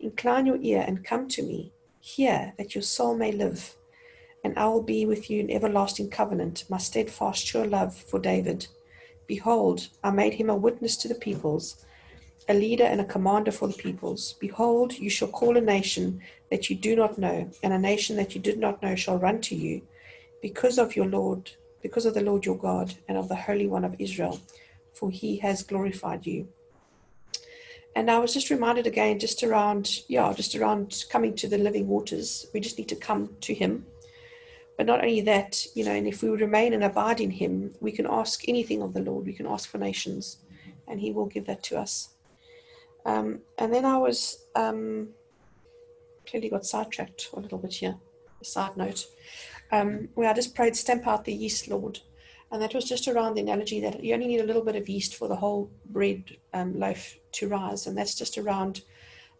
[0.00, 1.72] Incline your ear and come to me.
[2.00, 3.76] Hear that your soul may live,
[4.44, 8.66] and I will be with you in everlasting covenant, my steadfast, sure love for David.
[9.26, 11.84] Behold, I made him a witness to the peoples,
[12.48, 14.34] a leader and a commander for the peoples.
[14.34, 16.20] Behold, you shall call a nation
[16.50, 19.40] that you do not know, and a nation that you did not know shall run
[19.40, 19.82] to you,
[20.42, 21.50] because of your Lord,
[21.82, 24.38] because of the Lord your God, and of the Holy One of Israel
[24.94, 26.48] for he has glorified you.
[27.96, 31.86] And I was just reminded again, just around, yeah, just around coming to the living
[31.86, 32.46] waters.
[32.52, 33.86] We just need to come to him.
[34.76, 37.92] But not only that, you know, and if we remain and abide in him, we
[37.92, 39.26] can ask anything of the Lord.
[39.26, 40.38] We can ask for nations,
[40.88, 42.10] and he will give that to us.
[43.06, 45.08] Um, and then I was um,
[46.26, 47.96] clearly got sidetracked a little bit here.
[48.40, 49.06] A side note,
[49.70, 52.00] um, where I just prayed, stamp out the yeast, Lord.
[52.50, 54.88] And that was just around the analogy that you only need a little bit of
[54.88, 57.86] yeast for the whole bread um, loaf to rise.
[57.86, 58.82] And that's just around,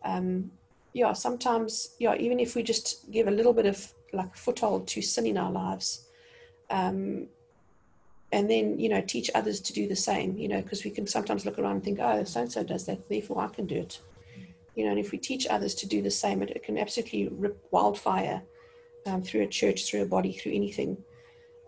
[0.04, 0.50] um,
[0.94, 4.86] yeah, sometimes, yeah, even if we just give a little bit of like a foothold
[4.88, 6.06] to sin in our lives,
[6.70, 7.28] um,
[8.32, 11.06] and then, you know, teach others to do the same, you know, because we can
[11.06, 13.76] sometimes look around and think, oh, so and so does that, therefore I can do
[13.76, 14.00] it.
[14.74, 17.28] You know, and if we teach others to do the same, it, it can absolutely
[17.28, 18.42] rip wildfire
[19.06, 20.96] um, through a church, through a body, through anything.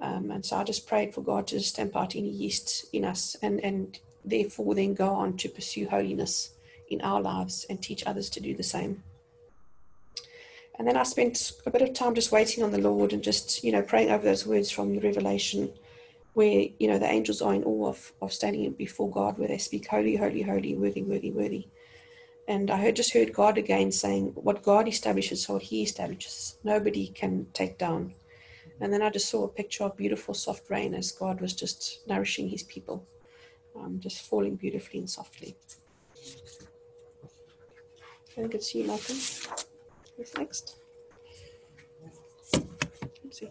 [0.01, 3.37] Um, and so I just prayed for God to stamp out any yeast in us
[3.43, 6.51] and, and therefore then go on to pursue holiness
[6.89, 9.05] in our lives and teach others to do the same.
[10.79, 13.65] And then I spent a bit of time just waiting on the Lord and just,
[13.65, 15.73] you know, praying over those words from the Revelation
[16.35, 19.57] where, you know, the angels are in awe of, of standing before God where they
[19.57, 21.69] speak, Holy, holy, holy, worthy, worthy, worthy.
[22.47, 27.09] And I heard, just heard God again saying, What God establishes, what He establishes, nobody
[27.09, 28.15] can take down.
[28.81, 32.01] And then I just saw a picture of beautiful soft rain as God was just
[32.07, 33.07] nourishing his people,
[33.75, 35.57] um, just falling beautifully and softly.
[37.25, 39.17] I think it's you, Malcolm.
[40.17, 40.77] Who's next?
[42.55, 43.51] Let's see.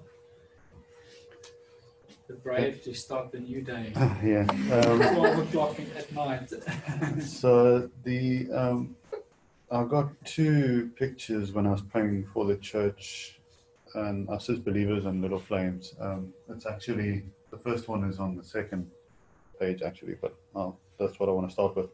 [2.27, 3.91] The brave to start the new day.
[4.23, 4.47] yeah.
[4.73, 6.51] Um, 12 o'clock at night.
[7.21, 8.95] so the um,
[9.71, 13.39] I got two pictures when I was praying for the church
[13.93, 15.93] and us as believers and Little Flames.
[15.99, 18.89] Um, it's actually the first one is on the second
[19.59, 21.89] page actually, but well, that's what I want to start with.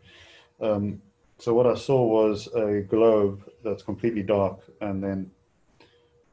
[0.61, 1.01] Um,
[1.41, 5.31] so what I saw was a globe that's completely dark, and then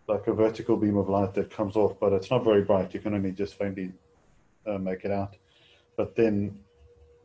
[0.07, 2.93] like a vertical beam of light that comes off, but it's not very bright.
[2.93, 3.93] You can only just faintly
[4.67, 5.37] uh, make it out.
[5.97, 6.59] But then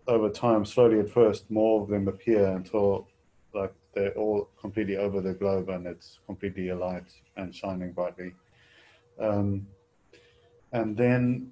[0.07, 3.05] over time, slowly at first, more of them appear until
[3.53, 8.33] like they're all completely over the globe and it's completely alight and shining brightly.
[9.19, 9.67] Um,
[10.71, 11.51] and then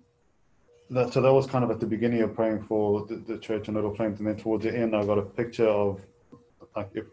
[0.89, 3.67] that, so that was kind of at the beginning of praying for the, the church
[3.67, 4.19] and little flames.
[4.19, 6.01] And then towards the end, I got a picture of
[6.75, 7.05] like if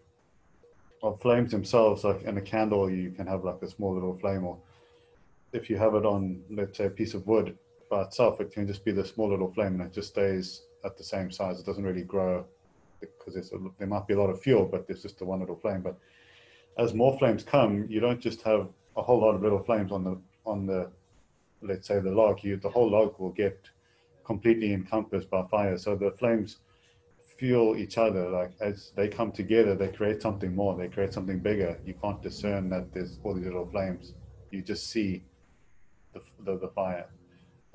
[1.03, 4.45] of flames themselves, like in a candle, you can have like a small little flame,
[4.45, 4.59] or
[5.53, 7.57] if you have it on, let's say, a piece of wood
[7.91, 10.97] by itself, it can just be the small little flame and it just stays at
[10.97, 11.59] the same size.
[11.59, 12.45] It doesn't really grow
[13.01, 15.83] because there might be a lot of fuel, but there's just the one little flame.
[15.83, 15.99] But
[16.77, 20.05] as more flames come, you don't just have a whole lot of little flames on
[20.05, 20.91] the on the
[21.63, 22.43] let's say the log.
[22.43, 23.69] You the whole log will get
[24.25, 25.79] completely encompassed by fire.
[25.79, 26.59] So the flames
[27.39, 28.29] fuel each other.
[28.29, 30.77] Like as they come together, they create something more.
[30.77, 31.79] They create something bigger.
[31.87, 34.15] You can't discern that there's all these little flames.
[34.51, 35.23] You just see
[36.13, 37.07] the the, the fire.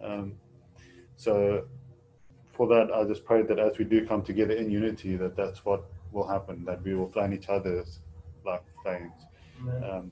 [0.04, 0.34] Um,
[1.16, 1.66] so
[2.52, 5.66] for that, I just pray that as we do come together in unity, that that's
[5.66, 6.66] what will happen.
[6.66, 8.00] That we will flame each other's
[8.46, 9.14] like flames.
[9.90, 10.12] Um,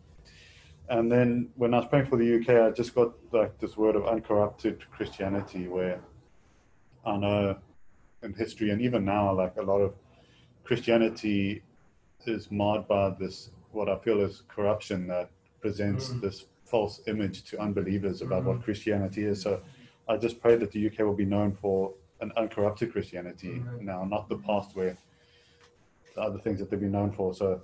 [0.87, 3.95] and then when I was praying for the UK, I just got like this word
[3.95, 5.99] of uncorrupted Christianity, where
[7.05, 7.57] I know
[8.23, 9.93] in history and even now, like a lot of
[10.63, 11.63] Christianity
[12.25, 16.19] is marred by this, what I feel is corruption that presents mm-hmm.
[16.21, 18.49] this false image to unbelievers about mm-hmm.
[18.49, 19.41] what Christianity is.
[19.41, 19.61] So
[20.07, 23.85] I just pray that the UK will be known for an uncorrupted Christianity mm-hmm.
[23.85, 24.97] now, not the past where
[26.15, 27.33] the other things that they've been known for.
[27.33, 27.61] So,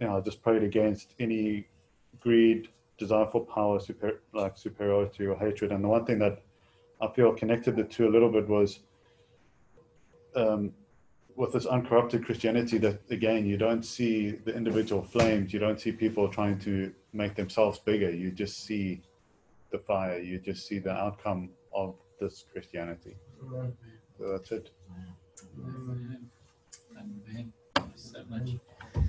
[0.00, 1.66] you know, I just prayed against any
[2.20, 5.72] greed, desire for power, super, like superiority or hatred.
[5.72, 6.42] And the one thing that
[7.00, 8.80] I feel connected the two a little bit was
[10.34, 10.72] um,
[11.36, 15.92] with this uncorrupted Christianity that again you don't see the individual flames, you don't see
[15.92, 18.10] people trying to make themselves bigger.
[18.10, 19.02] You just see
[19.70, 20.18] the fire.
[20.18, 23.16] You just see the outcome of this Christianity.
[24.18, 24.70] So that's it.
[25.56, 26.30] Amen.
[26.96, 27.52] Amen.
[27.94, 28.50] So much.
[28.94, 29.00] I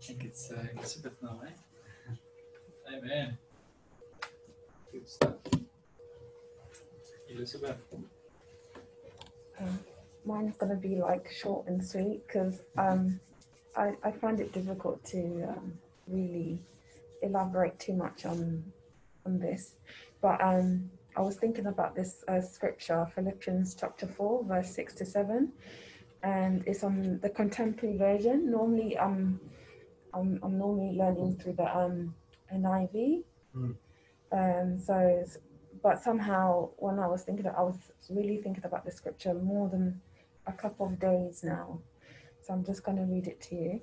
[0.00, 2.94] think it's uh, Elizabeth now, eh?
[2.96, 3.36] Amen.
[4.92, 5.34] Good stuff.
[7.28, 7.76] Elizabeth.
[9.60, 9.78] Um,
[10.28, 13.18] mine's going to be like short and sweet because um,
[13.76, 15.72] I, I find it difficult to um,
[16.06, 16.60] really
[17.22, 18.62] elaborate too much on
[19.26, 19.76] on this.
[20.20, 25.04] But um, I was thinking about this uh, scripture, Philippians chapter 4, verse 6 to
[25.04, 25.52] 7,
[26.22, 28.50] and it's on the contemporary version.
[28.50, 29.40] Normally, um,
[30.14, 32.14] I'm, I'm normally learning through the um,
[32.54, 33.22] NIV.
[33.56, 33.74] Mm.
[34.30, 35.24] Um, so,
[35.82, 37.78] but somehow when I was thinking, I was
[38.10, 40.00] really thinking about the scripture more than
[40.48, 41.80] a couple of days now.
[42.40, 43.80] So I'm just going to read it to you.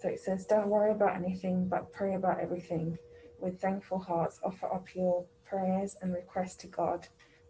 [0.00, 2.98] So it says, Don't worry about anything, but pray about everything.
[3.40, 7.06] With thankful hearts, offer up your prayers and requests to God.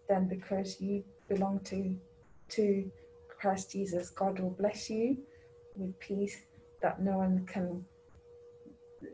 [0.09, 1.97] Then, because you belong to,
[2.51, 2.91] to
[3.41, 5.17] Christ Jesus, God will bless you
[5.77, 6.37] with peace
[6.83, 7.85] that no one can,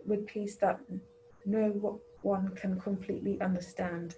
[0.07, 0.81] with peace that
[1.45, 4.17] no one can completely understand.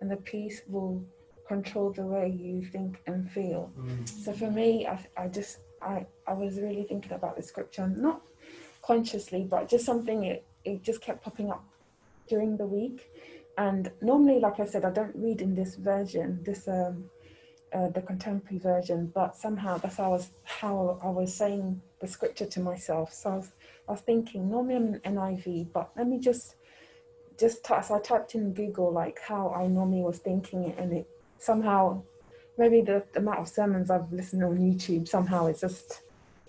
[0.00, 1.04] And the peace will
[1.46, 3.72] control the way you think and feel.
[3.78, 4.08] Mm.
[4.08, 8.22] So for me, I, I just I, I was really thinking about the scripture, not
[8.82, 11.64] consciously, but just something it, it just kept popping up
[12.28, 13.10] during the week.
[13.56, 17.10] And normally, like I said, I don't read in this version, this um,
[17.72, 22.08] uh, the contemporary version, but somehow that's how I was how I was saying the
[22.08, 23.12] scripture to myself.
[23.12, 23.52] So I was,
[23.88, 26.56] I was thinking, normally I'm an NIV, but let me just
[27.38, 30.92] just t- so I typed in Google like how I normally was thinking it, and
[30.92, 31.08] it
[31.38, 32.02] somehow
[32.56, 36.02] maybe the, the amount of sermons I've listened on YouTube somehow it's just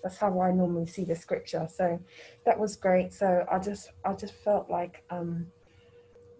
[0.06, 1.66] that's how I normally see the scripture.
[1.72, 2.00] So
[2.44, 3.12] that was great.
[3.12, 5.46] So I just I just felt like um,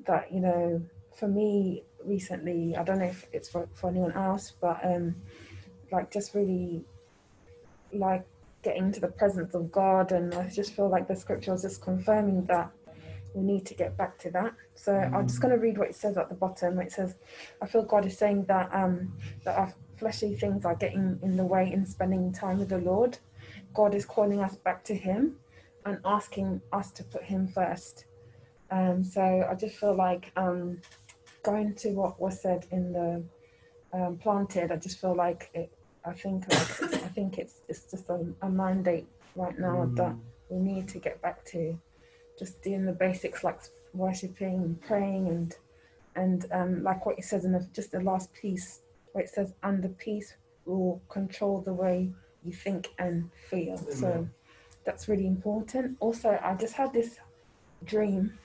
[0.07, 0.83] that you know
[1.19, 5.17] for me recently I don't know if it's for, for anyone else, but um,
[5.91, 6.85] like just really
[7.93, 8.25] like
[8.63, 11.83] getting to the presence of God, and I just feel like the scripture was just
[11.83, 12.71] confirming that
[13.37, 14.55] we need to get back to that.
[14.75, 16.81] So I'm just going to read what it says at the bottom.
[16.81, 17.17] It says,
[17.61, 19.13] I feel God is saying that um,
[19.45, 23.19] that our fleshly things are getting in the way in spending time with the Lord.
[23.75, 25.37] God is calling us back to Him
[25.85, 28.07] and asking us to put Him first.
[28.71, 30.81] Um, so I just feel like um,
[31.43, 33.23] going to what was said in the
[33.93, 34.73] um, planted.
[34.73, 35.71] I just feel like it.
[36.07, 40.15] I think like, I think it's it's just a, a mandate right now that
[40.49, 41.79] we need to get back to
[42.39, 43.61] just doing the basics like
[43.95, 45.57] worshiping and praying and
[46.17, 48.81] and um, like what it says in the, just the last piece
[49.13, 50.35] where it says and the peace
[50.65, 52.11] will control the way
[52.43, 53.77] you think and feel.
[53.77, 54.27] So
[54.85, 55.97] that's really important.
[56.01, 57.19] Also i just had this
[57.85, 58.39] dream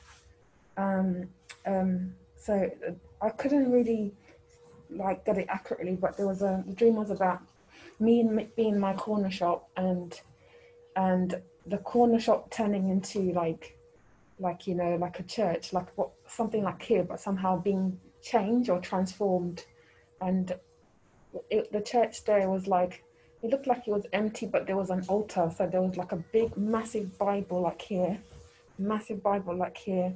[0.77, 1.27] um,
[1.65, 4.11] um, so uh, i couldn't really
[4.89, 7.39] like get it accurately but there was a the dream was about
[7.99, 10.21] me and being my corner shop and
[10.95, 13.77] and the corner shop turning into like
[14.41, 18.69] like you know like a church like what something like here but somehow being changed
[18.69, 19.65] or transformed.
[20.19, 20.53] And
[21.49, 23.03] it, the church there was like
[23.41, 25.51] it looked like it was empty but there was an altar.
[25.55, 28.17] So there was like a big massive bible like here
[28.77, 30.13] massive bible like here.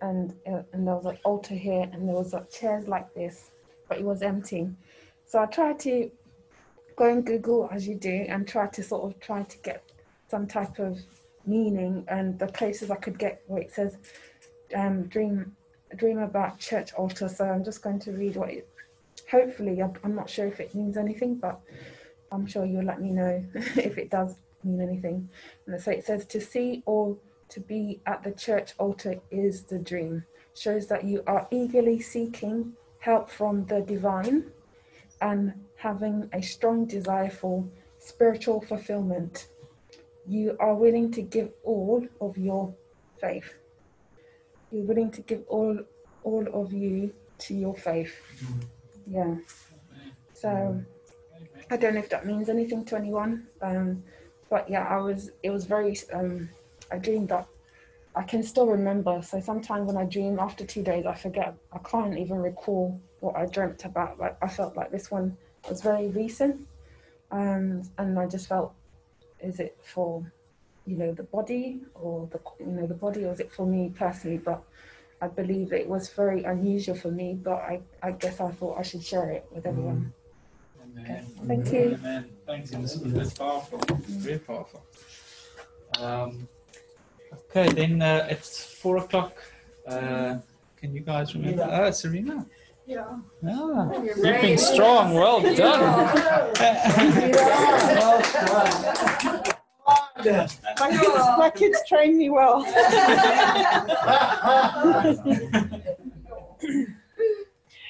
[0.00, 3.50] And uh, and there was an altar here and there was like chairs like this
[3.88, 4.70] but it was empty.
[5.26, 6.10] So i tried to
[6.96, 9.82] go and google as you do and try to sort of try to get
[10.28, 10.98] some type of
[11.46, 13.98] meaning and the places I could get where it says
[14.74, 15.56] um, dream
[15.96, 17.28] dream about church altar.
[17.28, 18.68] So I'm just going to read what it.
[19.30, 21.60] Hopefully, I'm not sure if it means anything, but
[22.32, 25.28] I'm sure you'll let me know if it does mean anything.
[25.66, 27.16] And so it says to see or
[27.50, 30.24] to be at the church altar is the dream.
[30.54, 34.50] Shows that you are eagerly seeking help from the divine
[35.20, 37.64] and having a strong desire for
[37.98, 39.48] spiritual fulfillment
[40.26, 42.74] you are willing to give all of your
[43.20, 43.54] faith.
[44.70, 45.78] You're willing to give all
[46.22, 48.14] all of you to your faith.
[49.06, 49.36] Yeah.
[50.32, 50.82] So
[51.70, 53.46] I don't know if that means anything to anyone.
[53.62, 54.02] Um,
[54.50, 56.48] but yeah, I was it was very um,
[56.90, 57.46] I dreamed that
[58.16, 59.20] I can still remember.
[59.22, 61.54] So sometimes when I dream after two days I forget.
[61.72, 64.18] I can't even recall what I dreamt about.
[64.18, 65.36] Like I felt like this one
[65.68, 66.66] was very recent.
[67.30, 68.74] Um, and I just felt
[69.44, 70.24] is it for
[70.86, 73.92] you know the body or the you know the body or is it for me
[73.94, 74.38] personally?
[74.38, 74.62] But
[75.20, 78.82] I believe it was very unusual for me but I, I guess I thought I
[78.82, 80.12] should share it with everyone.
[81.00, 81.22] Okay.
[81.46, 81.98] thank you.
[82.00, 82.30] Amen.
[82.46, 83.14] thanks Elizabeth.
[83.14, 83.78] That's powerful.
[84.26, 84.82] Very powerful.
[85.98, 86.48] Um,
[87.32, 89.34] okay then uh, it's four o'clock.
[89.86, 90.38] Uh,
[90.76, 91.68] can you guys remember?
[91.70, 92.46] Oh Serena
[92.86, 93.16] yeah.
[93.48, 93.90] Ah,
[94.22, 95.14] keeping strong.
[95.14, 95.56] Well done.
[95.56, 96.52] well
[100.22, 100.48] done.
[100.78, 102.64] My kids, my kids train me well.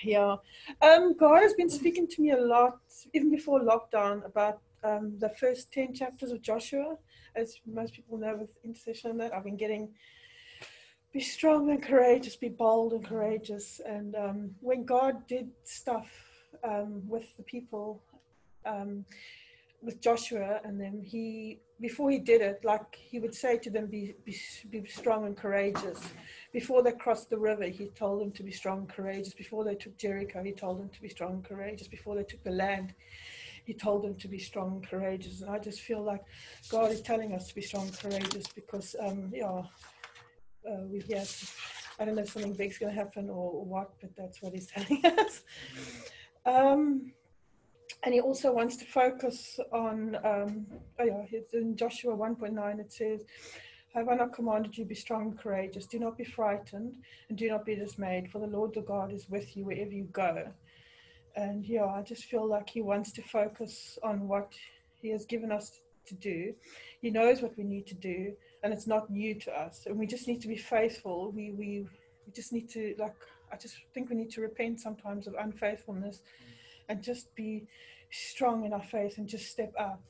[0.05, 0.37] yeah.
[0.83, 2.79] Um, God has been speaking to me a lot,
[3.13, 6.97] even before lockdown, about um, the first 10 chapters of Joshua.
[7.35, 9.93] As most people know with intercession, that I've been getting
[11.15, 13.81] be strong and courageous, be bold and courageous.
[13.87, 16.09] And um, when God did stuff
[16.65, 18.03] um, with the people,
[18.67, 19.05] um,
[19.81, 23.87] with Joshua and them, he before he did it, like he would say to them,
[23.87, 24.37] be, be,
[24.71, 26.01] be strong and courageous.
[26.53, 29.35] Before they crossed the river, he told them to be strong and courageous.
[29.35, 31.89] Before they took Jericho, he told them to be strong and courageous.
[31.89, 32.95] Before they took the land,
[33.65, 35.43] he told them to be strong and courageous.
[35.43, 36.23] And I just feel like
[36.71, 39.62] God is telling us to be strong and courageous because, um, yeah,
[40.69, 41.03] uh, we
[41.99, 44.67] I don't know if something big's going to happen or, what, but that's what he's
[44.75, 45.43] telling us.
[46.45, 47.12] Um,
[48.03, 50.67] and he also wants to focus on, um,
[50.99, 53.25] oh yeah, it's in Joshua 1.9, it says,
[53.95, 55.87] Have I not commanded you, be strong and courageous?
[55.87, 56.97] Do not be frightened
[57.29, 60.05] and do not be dismayed, for the Lord your God is with you wherever you
[60.12, 60.53] go.
[61.37, 64.53] And yeah, I just feel like he wants to focus on what
[65.01, 66.55] he has given us to do.
[67.01, 68.35] He knows what we need to do,
[68.65, 69.83] and it's not new to us.
[69.87, 71.31] And we just need to be faithful.
[71.31, 71.87] We, we,
[72.27, 73.15] we just need to, like,
[73.53, 76.23] I just think we need to repent sometimes of unfaithfulness
[76.89, 77.67] and just be
[78.11, 80.03] strong in our faith and just step up.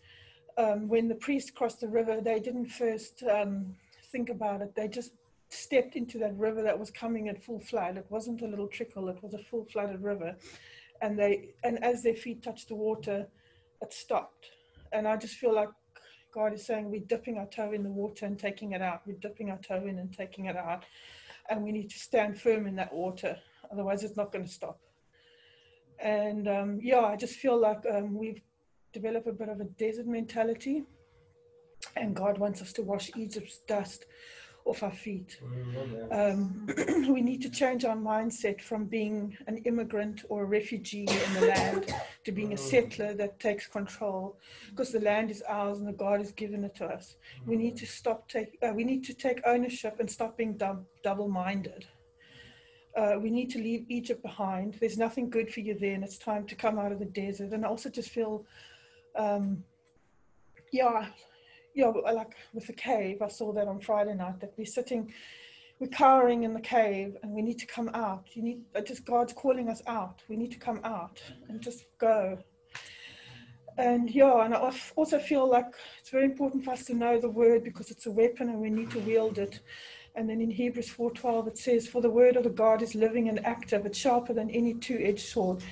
[0.56, 3.74] Um, when the priests crossed the river, they didn't first um,
[4.12, 4.72] think about it.
[4.76, 5.10] They just
[5.48, 7.96] stepped into that river that was coming at full flood.
[7.96, 10.36] It wasn't a little trickle; it was a full flooded river.
[11.02, 13.26] And they, and as their feet touched the water,
[13.82, 14.46] it stopped.
[14.92, 15.70] And I just feel like
[16.34, 19.02] God is saying we're dipping our toe in the water and taking it out.
[19.06, 20.84] We're dipping our toe in and taking it out,
[21.48, 23.36] and we need to stand firm in that water.
[23.72, 24.78] Otherwise, it's not going to stop
[25.98, 28.40] and um, yeah, I just feel like um, we've
[28.92, 30.84] developed a bit of a desert mentality,
[31.96, 34.06] and God wants us to wash Egypt's dust
[34.64, 35.40] off our feet.
[36.10, 36.66] Um,
[37.08, 41.46] we need to change our mindset from being an immigrant or a refugee in the
[41.46, 41.92] land
[42.24, 44.38] to being a settler that takes control,
[44.70, 47.16] because the land is ours and the God has given it to us.
[47.46, 48.58] We need to stop take.
[48.62, 51.86] Uh, we need to take ownership and stop being dub- double-minded.
[52.96, 54.74] Uh, we need to leave Egypt behind.
[54.74, 57.52] There's nothing good for you there, and it's time to come out of the desert.
[57.52, 58.44] And I also just feel,
[59.16, 59.64] um,
[60.72, 61.08] yeah,
[61.74, 65.12] yeah, like with the cave, I saw that on Friday night that we're sitting,
[65.80, 68.28] we're cowering in the cave, and we need to come out.
[68.32, 70.22] You need uh, just God's calling us out.
[70.28, 72.38] We need to come out and just go.
[73.76, 75.66] And yeah, and I also feel like
[76.00, 78.70] it's very important for us to know the word because it's a weapon and we
[78.70, 79.58] need to wield it.
[80.14, 83.28] And then in Hebrews 4:12 it says, "For the word of the God is living
[83.28, 85.64] and active; it's sharper than any two-edged sword,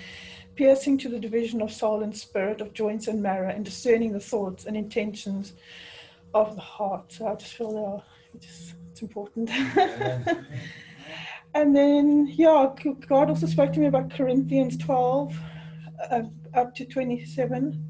[0.57, 4.19] piercing to the division of soul and spirit, of joints and marrow, and discerning the
[4.19, 5.53] thoughts and intentions
[6.35, 8.03] of the heart." So I just feel that
[8.35, 9.51] it's, just, it's important.
[11.55, 12.73] and then yeah,
[13.07, 15.39] God also spoke to me about Corinthians 12
[16.11, 16.23] uh,
[16.55, 17.85] up to 27.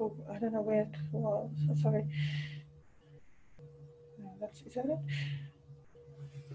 [0.00, 1.50] Oh, I don't know where it was.
[1.80, 2.04] Sorry.
[4.18, 4.98] No, that's, is that it?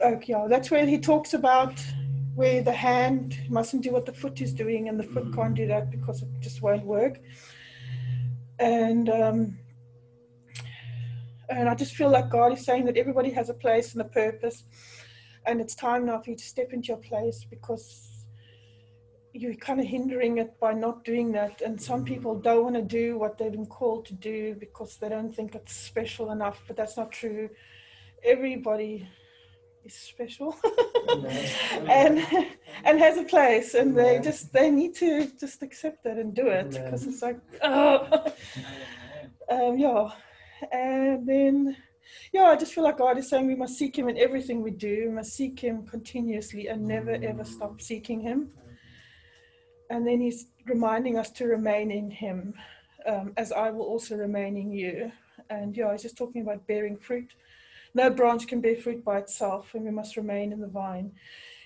[0.02, 1.84] okay, yeah, that's where he talks about
[2.36, 5.36] where the hand mustn't do what the foot is doing, and the foot mm.
[5.36, 7.20] can't do that because it just won't work.
[8.60, 9.58] And um,
[11.50, 14.06] and I just feel like God is saying that everybody has a place and a
[14.06, 14.64] purpose,
[15.46, 18.26] and it's time now for you to step into your place because
[19.34, 21.62] you're kind of hindering it by not doing that.
[21.62, 25.10] And some people don't want to do what they've been called to do because they
[25.10, 27.50] don't think it's special enough, but that's not true.
[28.24, 29.08] Everybody
[29.86, 30.56] is special.
[31.90, 32.20] And
[32.84, 36.48] and has a place and they just they need to just accept it and do
[36.48, 38.32] it because it's like oh.
[39.52, 40.12] Um, yeah
[40.72, 41.76] and then
[42.34, 44.72] yeah i just feel like god is saying we must seek him in everything we
[44.72, 45.06] do.
[45.08, 48.52] We must seek him continuously and never ever stop seeking him.
[49.90, 52.54] And then he's reminding us to remain in him
[53.06, 55.12] um, as i will also remain in you.
[55.50, 57.34] And yeah he's just talking about bearing fruit.
[57.94, 61.12] No branch can bear fruit by itself, and we must remain in the vine.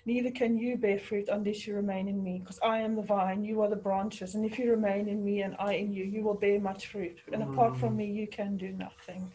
[0.05, 3.45] Neither can you bear fruit unless you remain in me, because I am the vine,
[3.45, 4.35] you are the branches.
[4.35, 7.19] And if you remain in me and I in you, you will bear much fruit.
[7.31, 9.31] And apart from me, you can do nothing.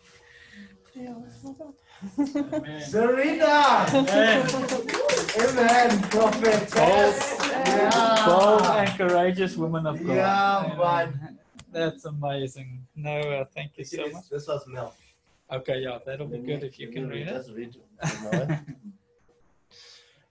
[0.94, 1.14] Yeah,
[2.80, 3.86] Serena!
[5.40, 6.70] Amen, prophet.
[6.70, 7.14] Bold,
[7.50, 8.26] yeah.
[8.26, 10.16] bold and courageous woman of God.
[10.16, 11.38] Yeah, man.
[11.72, 12.86] That's amazing.
[12.96, 14.28] No, uh, thank you so much.
[14.28, 14.94] This was Mel.
[15.50, 17.32] Okay, yeah, that'll be good if you can read it.
[17.32, 18.58] Just read it.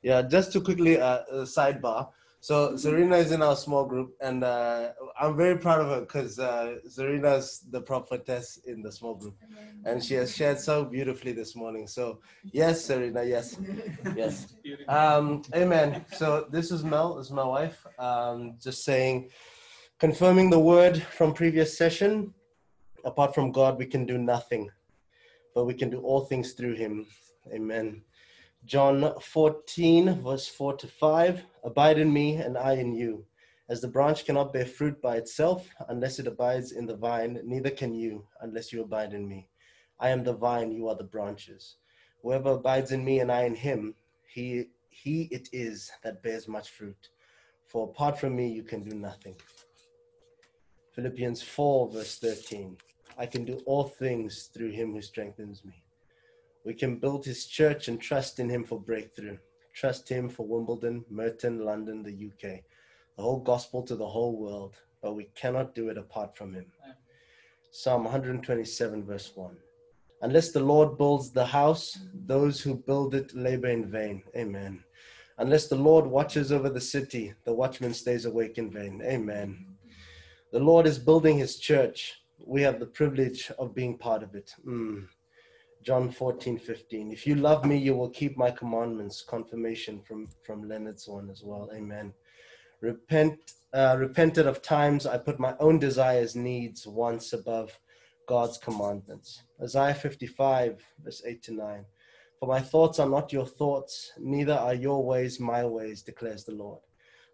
[0.08, 2.10] yeah, just to quickly uh, uh, sidebar.
[2.40, 6.40] So Serena is in our small group, and uh, I'm very proud of her because
[6.40, 9.36] uh, Serena's the prophetess in the small group,
[9.84, 11.88] and she has shared so beautifully this morning.
[11.88, 12.20] So
[12.54, 13.58] yes, Serena, yes,
[14.16, 14.56] yes,
[14.88, 16.06] um, amen.
[16.14, 17.86] So this is Mel, this is my wife.
[18.00, 19.30] Um, just saying,
[20.00, 22.34] confirming the word from previous session.
[23.04, 24.70] Apart from God, we can do nothing
[25.54, 27.08] but we can do all things through him.
[27.52, 28.04] Amen.
[28.68, 33.26] John 14, verse 4 to 5 Abide in me, and I in you.
[33.70, 37.70] As the branch cannot bear fruit by itself unless it abides in the vine, neither
[37.70, 39.48] can you unless you abide in me.
[40.02, 41.78] I am the vine, you are the branches.
[42.22, 43.96] Whoever abides in me and I in him,
[44.28, 47.08] he, he it is that bears much fruit.
[47.68, 49.38] For apart from me, you can do nothing.
[50.92, 52.76] Philippians 4, verse 13.
[53.18, 55.84] I can do all things through him who strengthens me.
[56.68, 59.38] We can build his church and trust in him for breakthrough.
[59.74, 62.60] Trust him for Wimbledon, Merton, London, the UK,
[63.16, 66.66] the whole gospel to the whole world, but we cannot do it apart from him.
[67.72, 69.56] Psalm 127, verse 1.
[70.24, 74.24] Unless the Lord builds the house, those who build it labor in vain.
[74.36, 74.84] Amen.
[75.38, 79.02] Unless the Lord watches over the city, the watchman stays awake in vain.
[79.06, 79.66] Amen.
[80.52, 84.54] The Lord is building his church we have the privilege of being part of it.
[84.66, 85.08] Mm.
[85.88, 87.14] John 14, 15.
[87.14, 89.24] If you love me, you will keep my commandments.
[89.26, 91.70] Confirmation from, from Leonard's one as well.
[91.74, 92.12] Amen.
[92.82, 97.80] Repent, uh, repented of times I put my own desires, needs, once above
[98.28, 99.44] God's commandments.
[99.64, 101.86] Isaiah 55, verse 8 to 9.
[102.42, 106.52] For my thoughts are not your thoughts, neither are your ways my ways, declares the
[106.52, 106.82] Lord.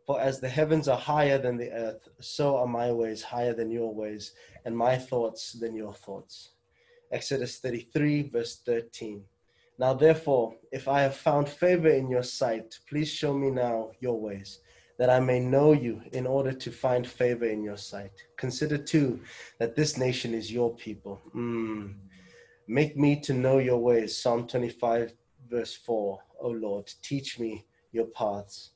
[0.05, 3.71] For as the heavens are higher than the earth, so are my ways higher than
[3.71, 6.52] your ways, and my thoughts than your thoughts.
[7.13, 9.23] Exodus 33, verse 13.
[9.77, 14.19] Now, therefore, if I have found favor in your sight, please show me now your
[14.19, 14.59] ways,
[14.97, 18.11] that I may know you in order to find favor in your sight.
[18.37, 19.21] Consider too
[19.59, 21.21] that this nation is your people.
[21.35, 21.93] Mm.
[22.67, 24.17] Make me to know your ways.
[24.17, 25.13] Psalm 25,
[25.49, 26.19] verse 4.
[26.41, 28.71] O Lord, teach me your paths.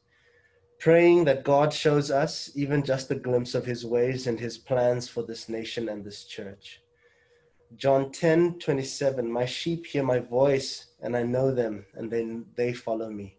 [0.79, 5.09] Praying that God shows us even just a glimpse of his ways and his plans
[5.09, 6.81] for this nation and this church.
[7.75, 9.31] John 10, 27.
[9.31, 13.35] My sheep hear my voice, and I know them, and then they follow me.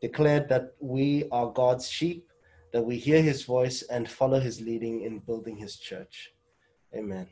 [0.00, 2.28] Declared that we are God's sheep,
[2.72, 6.32] that we hear his voice and follow his leading in building his church.
[6.94, 7.28] Amen.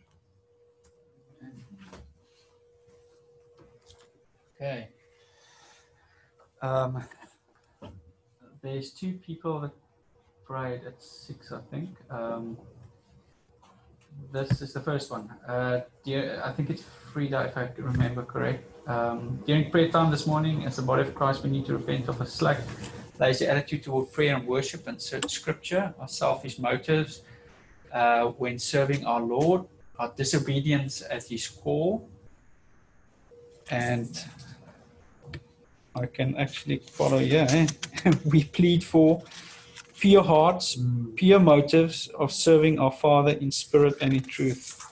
[4.55, 4.89] Okay.
[6.63, 7.03] Um,
[8.63, 9.73] there's two people that
[10.45, 11.91] prayed at six, I think.
[12.11, 12.59] Um,
[14.33, 15.29] this is the first one.
[15.47, 18.65] Uh, dear, I think it's Frida, if I remember correct.
[18.87, 22.09] Um, during prayer time this morning, as the body of Christ, we need to repent
[22.09, 22.59] of a slack,
[23.19, 27.23] lazy attitude toward prayer and worship and search scripture, our selfish motives
[27.93, 29.65] uh, when serving our Lord,
[29.99, 32.09] our disobedience at His call,
[33.71, 34.25] and
[35.95, 38.13] I can actually follow yeah, Eh?
[38.25, 39.23] we plead for
[40.01, 40.79] pure hearts,
[41.17, 44.87] pure motives of serving our Father in spirit and in truth.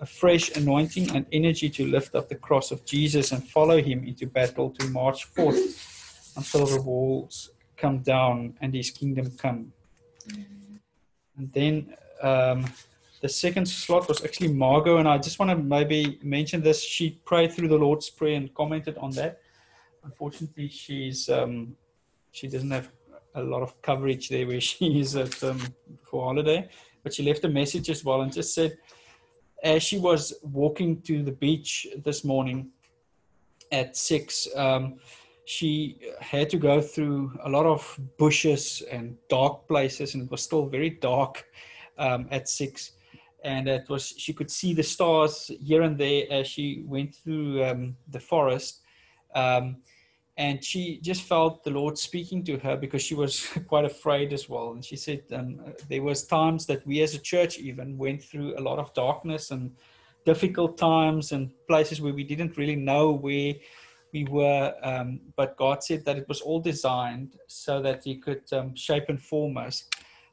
[0.00, 4.04] A fresh anointing and energy to lift up the cross of Jesus and follow Him
[4.04, 9.72] into battle to march forth until the walls come down and His kingdom come.
[11.36, 12.64] And then um,
[13.20, 16.82] the second slot was actually Margot, and I just want to maybe mention this.
[16.82, 19.40] She prayed through the Lord's Prayer and commented on that
[20.04, 21.76] unfortunately, she's um,
[22.32, 22.90] she doesn't have
[23.34, 25.60] a lot of coverage there where she is at um,
[26.04, 26.68] for holiday.
[27.02, 28.78] But she left a message as well and just said,
[29.62, 32.70] as she was walking to the beach this morning
[33.70, 34.98] at six, um,
[35.44, 40.42] she had to go through a lot of bushes and dark places, and it was
[40.42, 41.44] still very dark
[41.98, 42.92] um, at six.
[43.44, 47.64] And it was she could see the stars here and there as she went through
[47.64, 48.82] um, the forest.
[49.34, 49.78] Um,
[50.36, 54.48] and she just felt the lord speaking to her because she was quite afraid as
[54.48, 54.72] well.
[54.72, 58.58] And she said um, there was times that we as a church even went through
[58.58, 59.70] a lot of darkness and
[60.24, 63.54] difficult times and places where we didn't really know where
[64.12, 64.74] we were.
[64.82, 69.08] Um, but god said that it was all designed so that he could um, shape
[69.08, 69.84] and form us.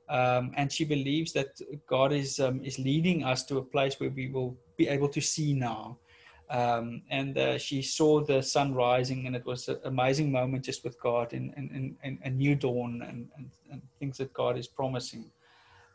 [0.07, 4.09] Um, and she believes that god is um, is leading us to a place where
[4.09, 5.97] we will be able to see now
[6.49, 10.83] um, and uh, she saw the sun rising and it was an amazing moment just
[10.83, 14.67] with god and, and, and, a new dawn and, and, and, things that god is
[14.67, 15.29] promising.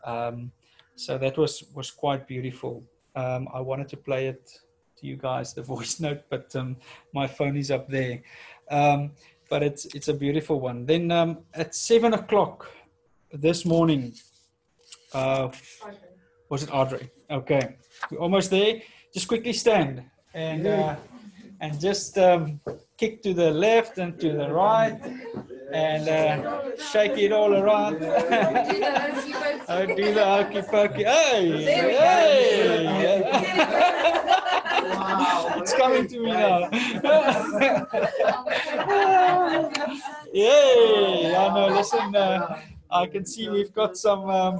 [0.05, 0.53] Um,
[0.95, 2.85] so that was was quite beautiful.
[3.17, 4.61] Um, i wanted to play it
[4.99, 6.77] to you guys the voice note but um,
[7.13, 8.23] my phone is up there.
[8.71, 9.11] Um,
[9.51, 10.87] but it's it's a beautiful one.
[10.87, 12.71] Then um, at seven o'clock
[13.33, 14.15] this morning
[15.13, 15.49] uh,
[16.49, 17.11] was it audrey?
[17.29, 17.77] Okay.
[18.11, 18.83] We're almost there.
[19.13, 20.05] Just quickly stand
[20.35, 20.97] and uh,
[21.61, 22.61] and just um,
[22.99, 25.01] kick to the left and to the right
[25.73, 28.05] and uh, shake it all around.
[29.67, 31.05] I do the hokey pokey.
[31.05, 33.21] Hey, hey.
[34.85, 35.55] wow.
[35.57, 36.69] it's coming to me now.
[40.33, 41.35] Yay!
[41.37, 41.69] I know.
[41.75, 44.29] Listen, uh, I can see we've got some.
[44.29, 44.59] Um,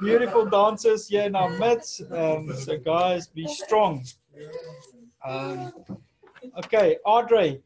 [0.00, 2.02] beautiful dancers here in our midst.
[2.12, 4.04] Um, so, guys, be strong.
[5.24, 5.72] Um,
[6.58, 7.62] okay, Audrey,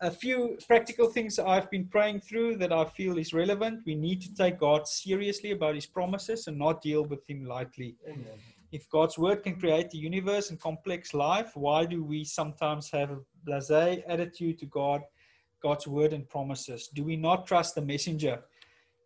[0.00, 3.82] a few practical things I've been praying through that I feel is relevant.
[3.86, 7.96] We need to take God seriously about his promises and not deal with him lightly.
[8.06, 8.38] Amen.
[8.72, 13.10] If God's word can create the universe and complex life, why do we sometimes have
[13.10, 15.02] a blase attitude to God,
[15.62, 16.88] God's word and promises?
[16.88, 18.42] Do we not trust the messenger?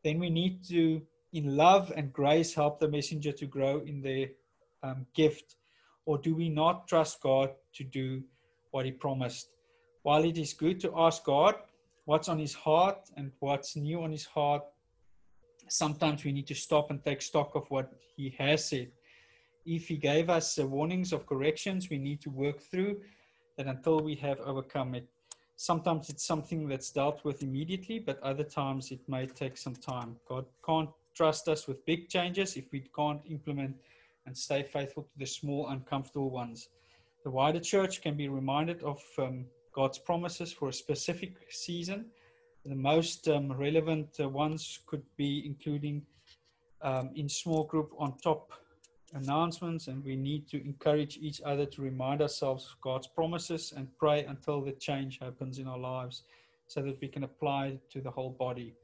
[0.04, 1.02] Then we need to,
[1.32, 4.28] in love and grace, help the messenger to grow in their
[4.84, 5.56] um, gift
[6.06, 8.22] or do we not trust God to do
[8.70, 9.50] what He promised?
[10.02, 11.56] While it is good to ask God
[12.04, 14.62] what's on His heart and what's new on His heart,
[15.68, 18.88] sometimes we need to stop and take stock of what He has said.
[19.66, 23.00] If He gave us warnings of corrections, we need to work through
[23.56, 25.08] that until we have overcome it.
[25.56, 30.16] Sometimes it's something that's dealt with immediately, but other times it may take some time.
[30.28, 33.74] God can't trust us with big changes if we can't implement
[34.26, 36.68] and stay faithful to the small, uncomfortable ones.
[37.24, 42.06] The wider church can be reminded of um, God's promises for a specific season.
[42.64, 46.02] The most um, relevant uh, ones could be including
[46.82, 48.52] um, in small group on top
[49.14, 53.88] announcements, and we need to encourage each other to remind ourselves of God's promises and
[53.98, 56.24] pray until the change happens in our lives
[56.66, 58.74] so that we can apply it to the whole body.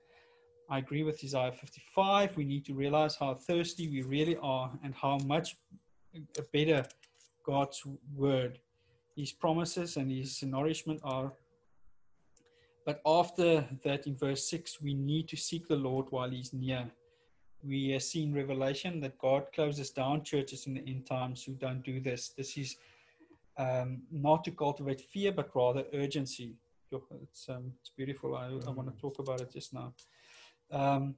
[0.73, 2.35] I agree with Isaiah 55.
[2.35, 5.59] We need to realize how thirsty we really are and how much
[6.51, 6.87] better
[7.45, 7.83] God's
[8.17, 8.59] word
[9.15, 11.31] His promises and His nourishment are.
[12.87, 16.91] But after that, in verse 6, we need to seek the Lord while He's near.
[17.63, 21.85] We see in Revelation that God closes down churches in the end times who don't
[21.85, 22.31] do this.
[22.31, 22.77] This is
[23.59, 26.55] um, not to cultivate fear, but rather urgency.
[26.91, 28.35] It's, um, it's beautiful.
[28.37, 29.93] I, I want to talk about it just now.
[30.73, 31.15] Um,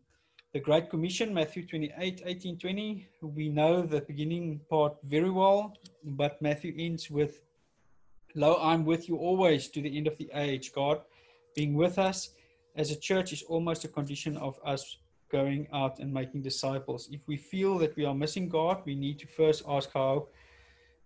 [0.52, 3.08] the Great Commission, Matthew 28, 18, 20.
[3.22, 7.42] We know the beginning part very well, but Matthew ends with,
[8.34, 10.72] Lo, I'm with you always to the end of the age.
[10.72, 11.00] God
[11.54, 12.30] being with us
[12.76, 14.98] as a church is almost a condition of us
[15.30, 17.08] going out and making disciples.
[17.10, 20.28] If we feel that we are missing God, we need to first ask how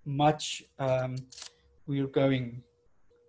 [0.05, 1.16] much um,
[1.87, 2.62] we are going.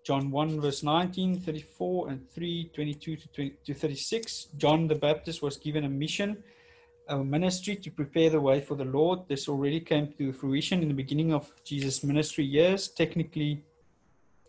[0.03, 4.47] John 1, verse 19, 34, and 3, 22 to, 20, to 36.
[4.57, 6.43] John the Baptist was given a mission,
[7.09, 9.27] a ministry to prepare the way for the Lord.
[9.27, 12.87] This already came to fruition in the beginning of Jesus' ministry years.
[12.87, 13.63] Technically,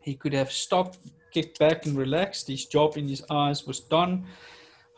[0.01, 0.99] he could have stopped,
[1.33, 2.49] kicked back, and relaxed.
[2.49, 4.25] His job in his eyes was done.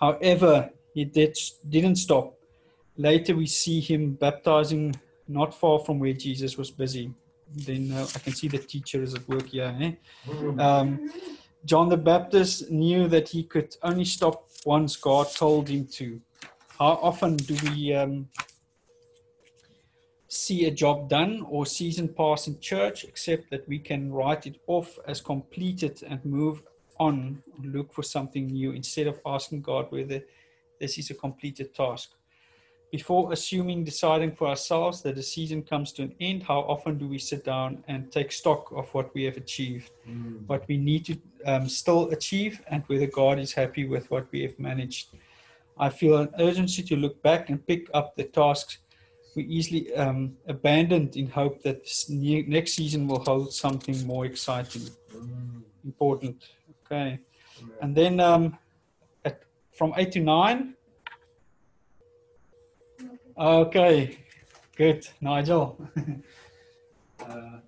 [0.00, 1.36] However, he did,
[1.68, 2.34] didn't stop.
[2.96, 4.94] Later, we see him baptizing
[5.26, 7.10] not far from where Jesus was busy.
[7.54, 9.74] Then uh, I can see the teacher is at work here.
[9.80, 9.92] Eh?
[10.58, 11.10] Um,
[11.64, 16.20] John the Baptist knew that he could only stop once God told him to.
[16.78, 18.28] How often do we um,
[20.28, 24.60] see a job done or season pass in church, except that we can write it
[24.66, 26.62] off as completed and move
[26.98, 30.22] on, look for something new instead of asking God whether
[30.80, 32.10] this is a completed task?
[32.92, 37.08] Before assuming, deciding for ourselves that the season comes to an end, how often do
[37.08, 40.46] we sit down and take stock of what we have achieved, mm.
[40.46, 41.16] what we need to
[41.46, 45.08] um, still achieve, and whether God is happy with what we have managed?
[45.78, 48.78] I feel an urgency to look back and pick up the tasks
[49.34, 54.82] we easily um, abandoned in hope that next season will hold something more exciting,
[55.16, 55.62] mm.
[55.82, 56.36] important.
[56.84, 57.18] Okay.
[57.80, 58.58] And then um,
[59.24, 59.40] at,
[59.72, 60.74] from 8 to 9,
[63.38, 64.18] Okay,
[64.76, 65.78] good, Nigel.
[67.20, 67.58] uh,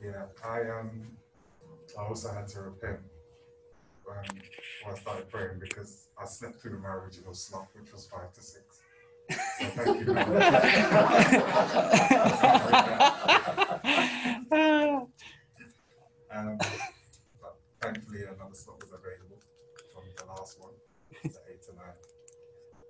[0.00, 1.16] yeah, I um,
[1.98, 3.00] I also had to repent
[4.04, 4.16] when,
[4.84, 8.40] when I started praying because I slept through my original slot, which was five to
[8.40, 8.80] six.
[9.30, 9.36] So
[9.66, 10.12] thank you.
[16.32, 16.58] um,
[17.40, 19.40] but thankfully, another slot was available
[19.92, 20.74] from the last one,
[21.24, 21.96] eight to nine.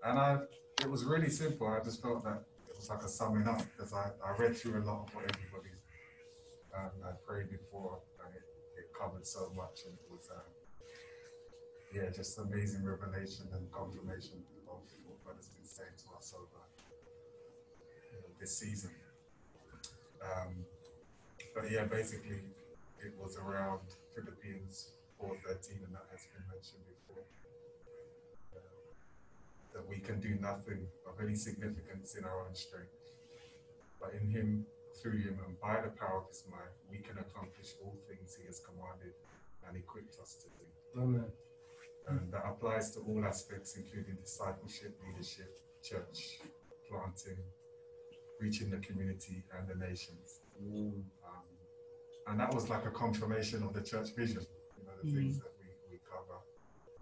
[0.05, 0.39] And I,
[0.81, 1.67] it was really simple.
[1.69, 4.83] I just felt that it was like a summing up because I, I read through
[4.83, 5.71] a lot of what everybody
[6.77, 8.47] um, I prayed before, and it,
[8.79, 10.41] it covered so much, and it was, uh,
[11.93, 14.41] yeah, just amazing revelation and confirmation
[14.71, 16.61] of what God has been saying to us over
[18.39, 18.91] this season.
[20.23, 20.65] Um,
[21.55, 22.41] but yeah, basically,
[23.05, 23.81] it was around
[24.15, 27.25] Philippians 4:13, and that has been mentioned before
[29.75, 32.95] that we can do nothing of any significance in our own strength.
[34.01, 34.67] But in Him,
[35.01, 38.47] through Him, and by the power of His might, we can accomplish all things He
[38.47, 39.15] has commanded
[39.67, 41.01] and equipped us to do.
[41.01, 41.31] Amen.
[42.09, 46.41] And that applies to all aspects, including discipleship, leadership, church,
[46.89, 47.39] planting,
[48.41, 50.41] reaching the community and the nations.
[50.61, 51.05] Mm.
[51.23, 51.47] Um,
[52.27, 54.45] and that was like a confirmation of the church vision,
[54.79, 55.15] you know, the mm.
[55.15, 56.41] things that we, we cover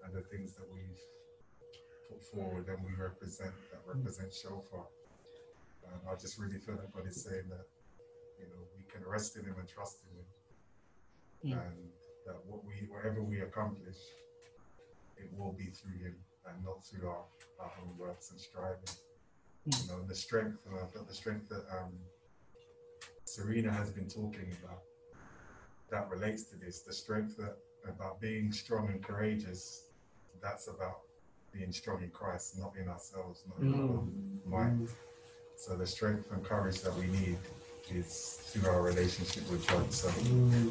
[0.04, 1.00] and the things that we've
[2.08, 4.86] put forward and we represent that represent Shofar.
[5.86, 7.66] Um, I just really feel that God is saying that
[8.38, 10.28] you know we can rest in Him and trust in Him,
[11.42, 11.66] yeah.
[11.66, 11.76] and
[12.26, 13.96] that what we whatever we accomplish,
[15.16, 16.16] it will be through Him
[16.46, 17.24] and not through our,
[17.60, 18.96] our own works and striving.
[19.66, 19.78] Yeah.
[19.82, 21.92] You know, and the strength and I felt the strength that um,
[23.24, 24.82] Serena has been talking about
[25.90, 26.80] that relates to this.
[26.80, 27.56] The strength that
[27.88, 29.84] about being strong and courageous.
[30.42, 31.00] That's about
[31.52, 34.46] being strong in Christ, not in ourselves, not in our mm.
[34.46, 34.88] mind.
[35.56, 37.38] So the strength and courage that we need
[37.92, 39.92] is through our relationship with God.
[39.92, 40.70] So mm.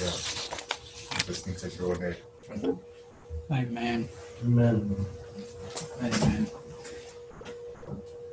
[0.00, 2.16] yeah, just need to draw near.
[3.52, 4.08] Amen.
[4.44, 4.96] Amen.
[6.02, 6.46] Amen.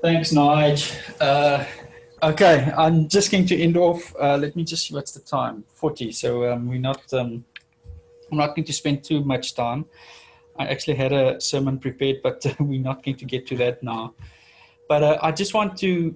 [0.02, 0.96] Thanks, Nige.
[1.20, 1.66] Uh,
[2.24, 4.16] okay, I'm just going to end off.
[4.20, 5.64] Uh, let me just see what's the time.
[5.74, 6.12] Forty.
[6.12, 7.02] So um, we're not.
[7.14, 7.44] Um,
[8.32, 9.86] I'm not going to spend too much time.
[10.60, 14.14] I actually had a sermon prepared, but we're not going to get to that now.
[14.90, 16.16] But uh, I just want to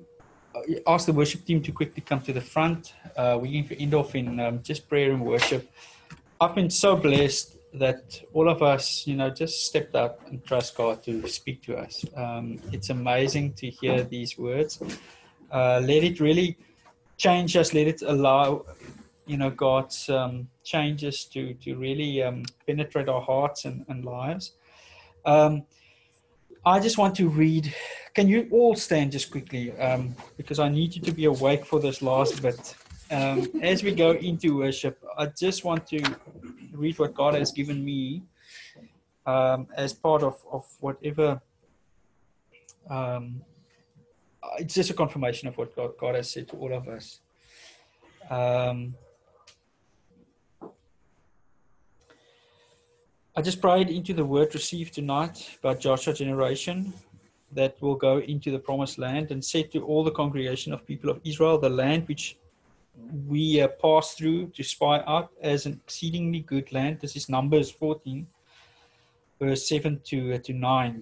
[0.56, 2.94] uh, ask the worship team to quickly come to the front.
[3.16, 5.70] Uh, we're going to end off in um, just prayer and worship.
[6.40, 10.76] I've been so blessed that all of us, you know, just stepped up and trust
[10.76, 12.04] God to speak to us.
[12.16, 14.82] Um, it's amazing to hear these words.
[15.52, 16.58] Uh, let it really
[17.18, 17.74] change us.
[17.74, 18.66] Let it allow,
[19.26, 24.54] you know, God's um, changes to to really um, penetrate our hearts and, and lives.
[25.26, 25.64] Um,
[26.66, 27.74] I just want to read.
[28.14, 29.72] Can you all stand just quickly?
[29.80, 32.76] Um, because I need you to be awake for this last bit.
[33.10, 36.02] Um, as we go into worship, I just want to
[36.74, 38.24] read what God has given me
[39.26, 41.42] um, as part of, of whatever.
[44.58, 47.20] It's just a confirmation of what God, God has said to all of us.
[48.30, 48.96] Um,
[53.34, 56.92] I just prayed into the word received tonight by Joshua generation
[57.54, 61.10] that will go into the promised land and said to all the congregation of people
[61.10, 62.36] of Israel, the land which
[63.30, 67.00] we uh, pass through to spy out as an exceedingly good land.
[67.00, 68.28] This is Numbers 14,
[69.40, 71.02] verse 7 to, uh, to 9.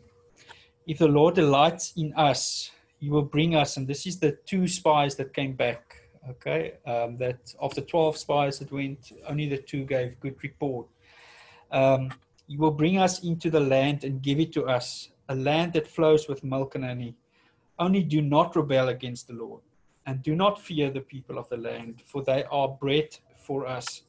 [0.85, 2.69] If the Lord delights in us,
[2.99, 5.95] he will bring us, and this is the two spies that came back.
[6.29, 10.85] Okay, um, that of the 12 spies that went, only the two gave good report
[11.71, 12.09] um,
[12.47, 15.87] you will bring us into the land and give it to us, a land that
[15.87, 17.15] flows with milk and honey.
[17.77, 19.61] Only do not rebel against the Lord,
[20.05, 24.03] and do not fear the people of the land, for they are bread for us.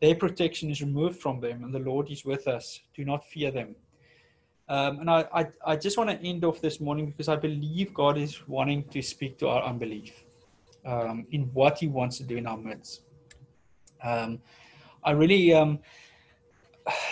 [0.00, 2.80] Their protection is removed from them, and the Lord is with us.
[2.94, 3.76] Do not fear them.
[4.68, 7.94] Um, and I, I, I just want to end off this morning because I believe
[7.94, 10.24] God is wanting to speak to our unbelief
[10.84, 13.02] um, in what He wants to do in our midst.
[14.02, 14.40] Um,
[15.04, 15.78] I really um,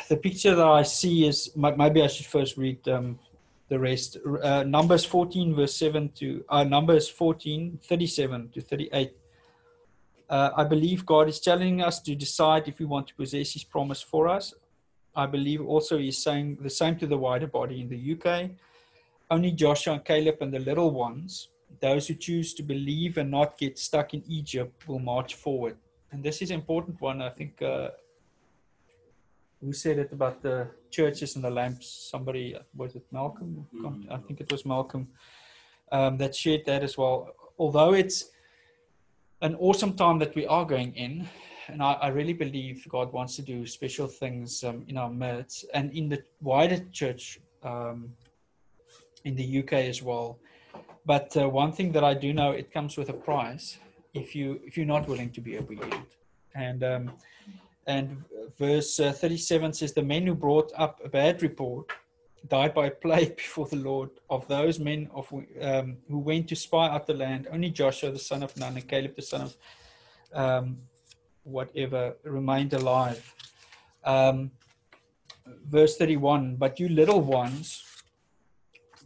[0.08, 3.18] the picture that I see is maybe I should first read um,
[3.68, 4.18] the rest.
[4.42, 9.12] Uh, Numbers 14, verse 7 to uh, Numbers 14, 37 to 38.
[10.28, 13.64] Uh, I believe God is telling us to decide if we want to possess His
[13.64, 14.54] promise for us.
[15.16, 18.50] I believe also He's saying the same to the wider body in the UK.
[19.30, 21.48] Only Joshua and Caleb and the little ones,
[21.80, 25.76] those who choose to believe and not get stuck in Egypt, will march forward.
[26.12, 27.22] And this is an important one.
[27.22, 27.88] I think uh,
[29.64, 32.08] who said it about the churches and the lamps?
[32.10, 33.66] Somebody was it Malcolm?
[33.74, 34.12] Mm-hmm.
[34.12, 35.08] I think it was Malcolm
[35.92, 37.34] um, that shared that as well.
[37.58, 38.30] Although it's
[39.40, 41.28] an awesome time that we are going in,
[41.68, 45.64] and I, I really believe God wants to do special things um, in our midst
[45.72, 48.12] and in the wider church um,
[49.24, 50.38] in the UK as well.
[51.06, 53.78] But uh, one thing that I do know, it comes with a price
[54.12, 56.08] if you if you're not willing to be obedient.
[56.54, 57.12] And um,
[57.86, 58.24] and
[58.58, 61.90] verse uh, 37 says, The men who brought up a bad report
[62.48, 64.10] died by plague before the Lord.
[64.30, 68.18] Of those men of, um, who went to spy out the land, only Joshua the
[68.18, 69.56] son of Nun and Caleb the son of
[70.32, 70.78] um,
[71.44, 73.34] whatever remained alive.
[74.04, 74.50] Um,
[75.66, 77.84] verse 31 But you little ones,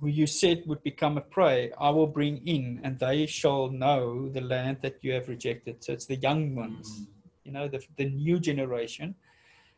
[0.00, 4.28] who you said would become a prey, I will bring in, and they shall know
[4.28, 5.82] the land that you have rejected.
[5.82, 6.88] So it's the young ones.
[6.88, 7.17] Mm-hmm
[7.48, 9.14] you know, the, the new generation,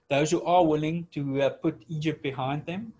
[0.09, 2.93] those who are willing to uh, put Egypt behind them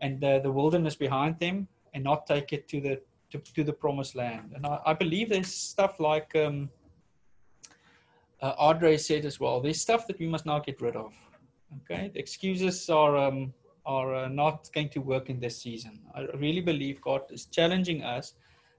[0.00, 4.14] and the wilderness behind them and not take it to the to, to the promised
[4.14, 4.52] land.
[4.54, 6.70] And I, I believe there's stuff like um,
[8.40, 9.60] uh, Audrey said as well.
[9.60, 11.12] There's stuff that we must now get rid of.
[11.82, 13.52] Okay, the excuses are um,
[13.84, 16.00] are uh, not going to work in this season.
[16.14, 18.34] I really believe God is challenging us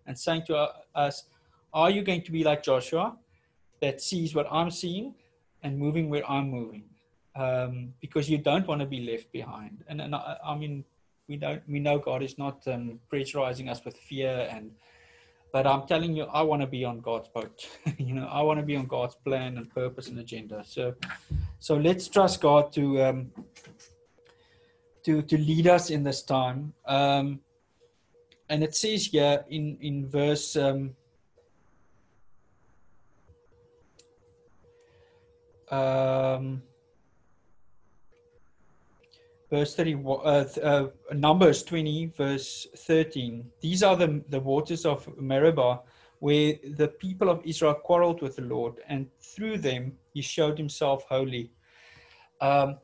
[0.07, 1.25] and saying to uh, us,
[1.73, 3.17] "Are you going to be like Joshua,
[3.81, 5.13] that sees what I'm seeing
[5.65, 6.85] and moving where I'm moving,
[7.35, 9.83] um, because you don't want to be left behind.
[9.87, 10.85] And, and I, I mean,
[11.27, 14.71] we don't we know God is not um, pressurizing us with fear and
[15.51, 17.67] but I'm telling you I want to be on God's boat
[17.97, 20.93] you know I want to be on God's plan and purpose and agenda so
[21.59, 23.31] so let's trust God to um,
[25.03, 27.39] to to lead us in this time um,
[28.49, 30.91] and it says here in in verse um,
[35.71, 36.61] um,
[39.49, 43.45] verse 30, uh, uh, Numbers 20, verse 13.
[43.61, 45.81] These are the, the waters of Meribah,
[46.19, 51.03] where the people of Israel quarreled with the Lord, and through them he showed himself
[51.09, 51.51] holy.
[52.41, 52.77] Um,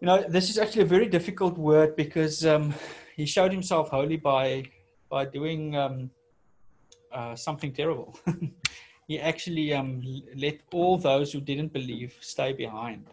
[0.00, 2.72] you know, this is actually a very difficult word because um,
[3.16, 4.64] he showed himself holy by
[5.10, 6.10] by doing um,
[7.12, 8.18] uh, something terrible.
[9.08, 10.02] he actually um,
[10.36, 13.06] let all those who didn't believe stay behind.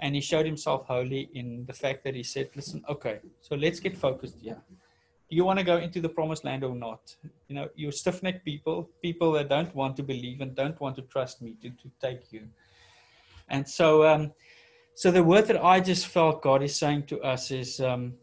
[0.00, 3.78] And he showed himself holy in the fact that he said, listen, okay, so let's
[3.78, 4.60] get focused here.
[5.28, 7.14] Do you want to go into the promised land or not?
[7.48, 10.96] You know, you're stiff necked people, people that don't want to believe and don't want
[10.96, 12.48] to trust me to, to take you.
[13.48, 14.32] And so, um,
[14.94, 18.14] so the word that I just felt God is saying to us is, um,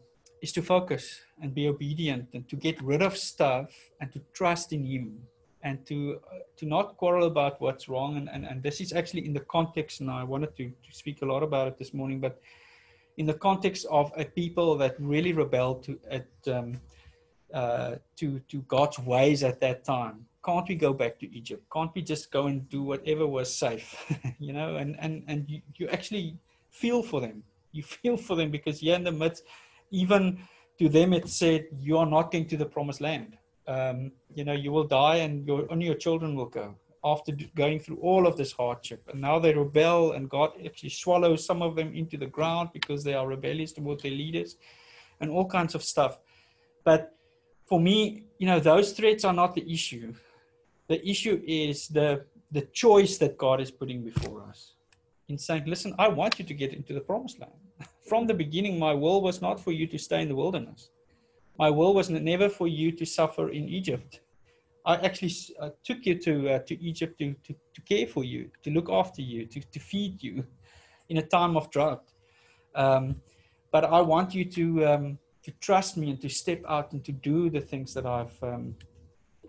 [0.42, 3.70] is to focus and be obedient and to get rid of stuff
[4.00, 5.20] and to trust in Him
[5.64, 8.16] and to uh, to not quarrel about what's wrong.
[8.16, 11.22] And, and, and this is actually in the context, and I wanted to, to speak
[11.22, 12.40] a lot about it this morning, but
[13.16, 16.80] in the context of a people that really rebelled to at um,
[17.52, 20.26] uh, to to God's ways at that time.
[20.44, 21.64] Can't we go back to Egypt?
[21.72, 23.88] Can't we just go and do whatever was safe?
[24.38, 26.36] you know, and and and you, you actually
[26.70, 27.42] feel for them.
[27.72, 29.44] You feel for them because you're in the midst,
[29.90, 30.38] even
[30.78, 33.38] to them it said you are not going to the promised land.
[33.66, 36.74] Um, you know, you will die and your only your children will go
[37.04, 39.02] after going through all of this hardship.
[39.12, 43.04] And now they rebel, and God actually swallows some of them into the ground because
[43.04, 44.56] they are rebellious toward their leaders
[45.20, 46.18] and all kinds of stuff.
[46.84, 47.14] But
[47.66, 50.14] for me, you know, those threats are not the issue.
[50.88, 54.74] The issue is the the choice that God is putting before us
[55.28, 57.52] in saying, listen, I want you to get into the promised land.
[58.08, 60.90] From the beginning, my will was not for you to stay in the wilderness.
[61.58, 64.20] My will was never for you to suffer in Egypt.
[64.86, 68.50] I actually uh, took you to uh, to Egypt to, to, to care for you,
[68.64, 70.44] to look after you, to, to feed you
[71.08, 72.04] in a time of drought.
[72.74, 73.16] Um,
[73.70, 77.12] but I want you to um, to trust me and to step out and to
[77.12, 78.74] do the things that I've um,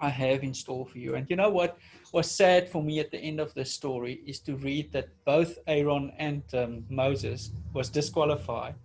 [0.02, 1.16] I have in store for you.
[1.16, 1.78] And you know what
[2.12, 5.58] was sad for me at the end of this story is to read that both
[5.68, 8.76] Aaron and um, Moses was disqualified.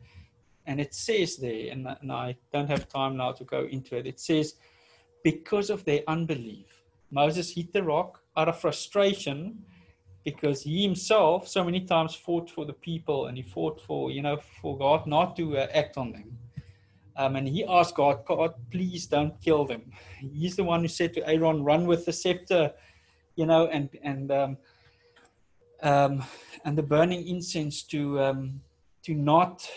[0.71, 4.07] And it says there, and, and I don't have time now to go into it.
[4.07, 4.55] It says
[5.25, 6.85] because of their unbelief.
[7.11, 9.65] Moses hit the rock out of frustration
[10.25, 14.23] because he himself so many times fought for the people and he fought for, you
[14.23, 16.39] know, for God not to uh, act on them.
[17.17, 19.91] Um, and he asked God, God, please don't kill them.
[20.21, 22.73] He's the one who said to Aaron, run with the scepter,
[23.35, 24.57] you know, and, and, um,
[25.83, 26.23] um,
[26.65, 28.61] and the burning incense to, um,
[29.03, 29.69] to not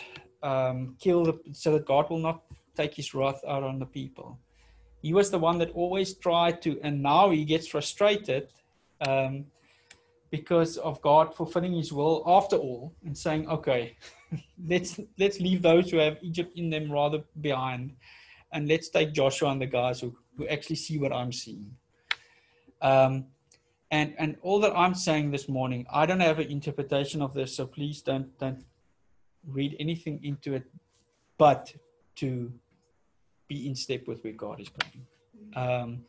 [0.44, 2.42] um, kill, the, so that God will not
[2.76, 4.38] take his wrath out on the people
[5.04, 8.48] he was the one that always tried to, and now he gets frustrated
[9.06, 9.44] um,
[10.30, 13.98] because of God fulfilling His will after all, and saying, "Okay,
[14.66, 17.92] let's let's leave those who have Egypt in them rather behind,
[18.52, 21.76] and let's take Joshua and the guys who, who actually see what I'm seeing."
[22.80, 23.26] Um,
[23.90, 27.54] and and all that I'm saying this morning, I don't have an interpretation of this,
[27.54, 28.64] so please don't don't
[29.46, 30.64] read anything into it,
[31.38, 31.72] but
[32.16, 32.52] to
[33.48, 35.06] be in step with where God is going.
[35.56, 36.04] Um,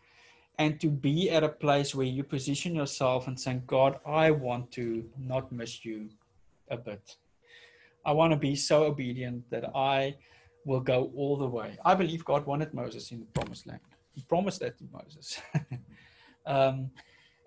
[0.58, 4.72] and to be at a place where you position yourself and saying, God, I want
[4.74, 6.10] to not miss you
[6.70, 7.18] a bit.
[8.06, 10.16] I want to be so obedient that I
[10.66, 11.78] will go all the way.
[11.84, 13.82] I believe God wanted Moses in the promised land.
[14.14, 15.40] He promised that to Moses.
[16.46, 16.90] um,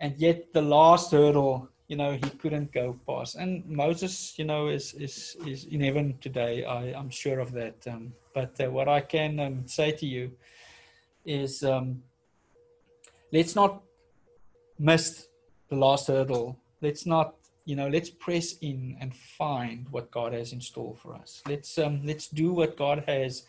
[0.01, 3.35] and yet the last hurdle you know he couldn't go past.
[3.35, 7.77] And moses you know is is is in heaven today i i'm sure of that
[7.87, 10.31] um, but uh, what i can um, say to you
[11.25, 12.03] is um,
[13.33, 13.83] let's not
[14.79, 15.27] miss
[15.69, 16.59] the last hurdle.
[16.81, 17.35] Let's not
[17.65, 21.43] you know let's press in and find what god has in store for us.
[21.47, 23.45] Let's um let's do what god has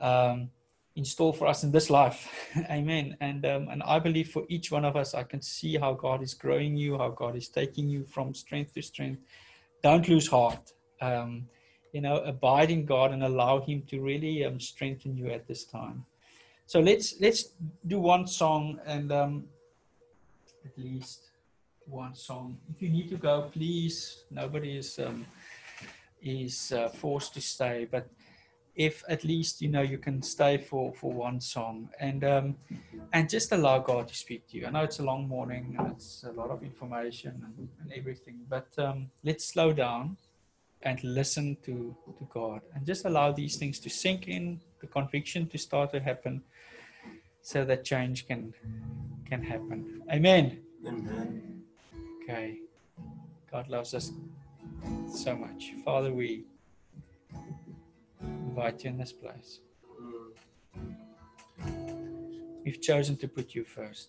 [0.00, 0.50] um
[0.96, 2.28] in store for us in this life.
[2.70, 3.16] Amen.
[3.20, 6.22] And um, and I believe for each one of us, I can see how God
[6.22, 9.20] is growing you, how God is taking you from strength to strength.
[9.82, 10.72] Don't lose heart.
[11.00, 11.48] Um,
[11.92, 15.64] you know, abide in God and allow Him to really um, strengthen you at this
[15.64, 16.04] time.
[16.66, 17.52] So let's let's
[17.86, 19.44] do one song and um,
[20.64, 21.30] at least
[21.86, 22.58] one song.
[22.74, 24.24] If you need to go, please.
[24.30, 25.26] Nobody is um,
[26.22, 28.08] is uh, forced to stay, but
[28.76, 31.88] if at least you know you can stay for for one song.
[31.98, 32.56] And um
[33.12, 34.66] and just allow god to speak to you.
[34.66, 38.40] I know it's a long morning and it's a lot of information and, and everything
[38.48, 40.16] but um let's slow down
[40.82, 42.60] and listen to to god.
[42.74, 46.42] And just allow these things to sink in the conviction to start to happen
[47.40, 48.52] so that change can
[49.24, 50.02] can happen.
[50.12, 50.60] Amen.
[50.86, 51.62] Amen.
[52.22, 52.58] okay.
[53.50, 54.12] God loves us
[55.08, 55.72] so much.
[55.84, 56.44] Father we
[58.56, 59.60] invite you in this place.
[62.64, 64.08] We've chosen to put you first.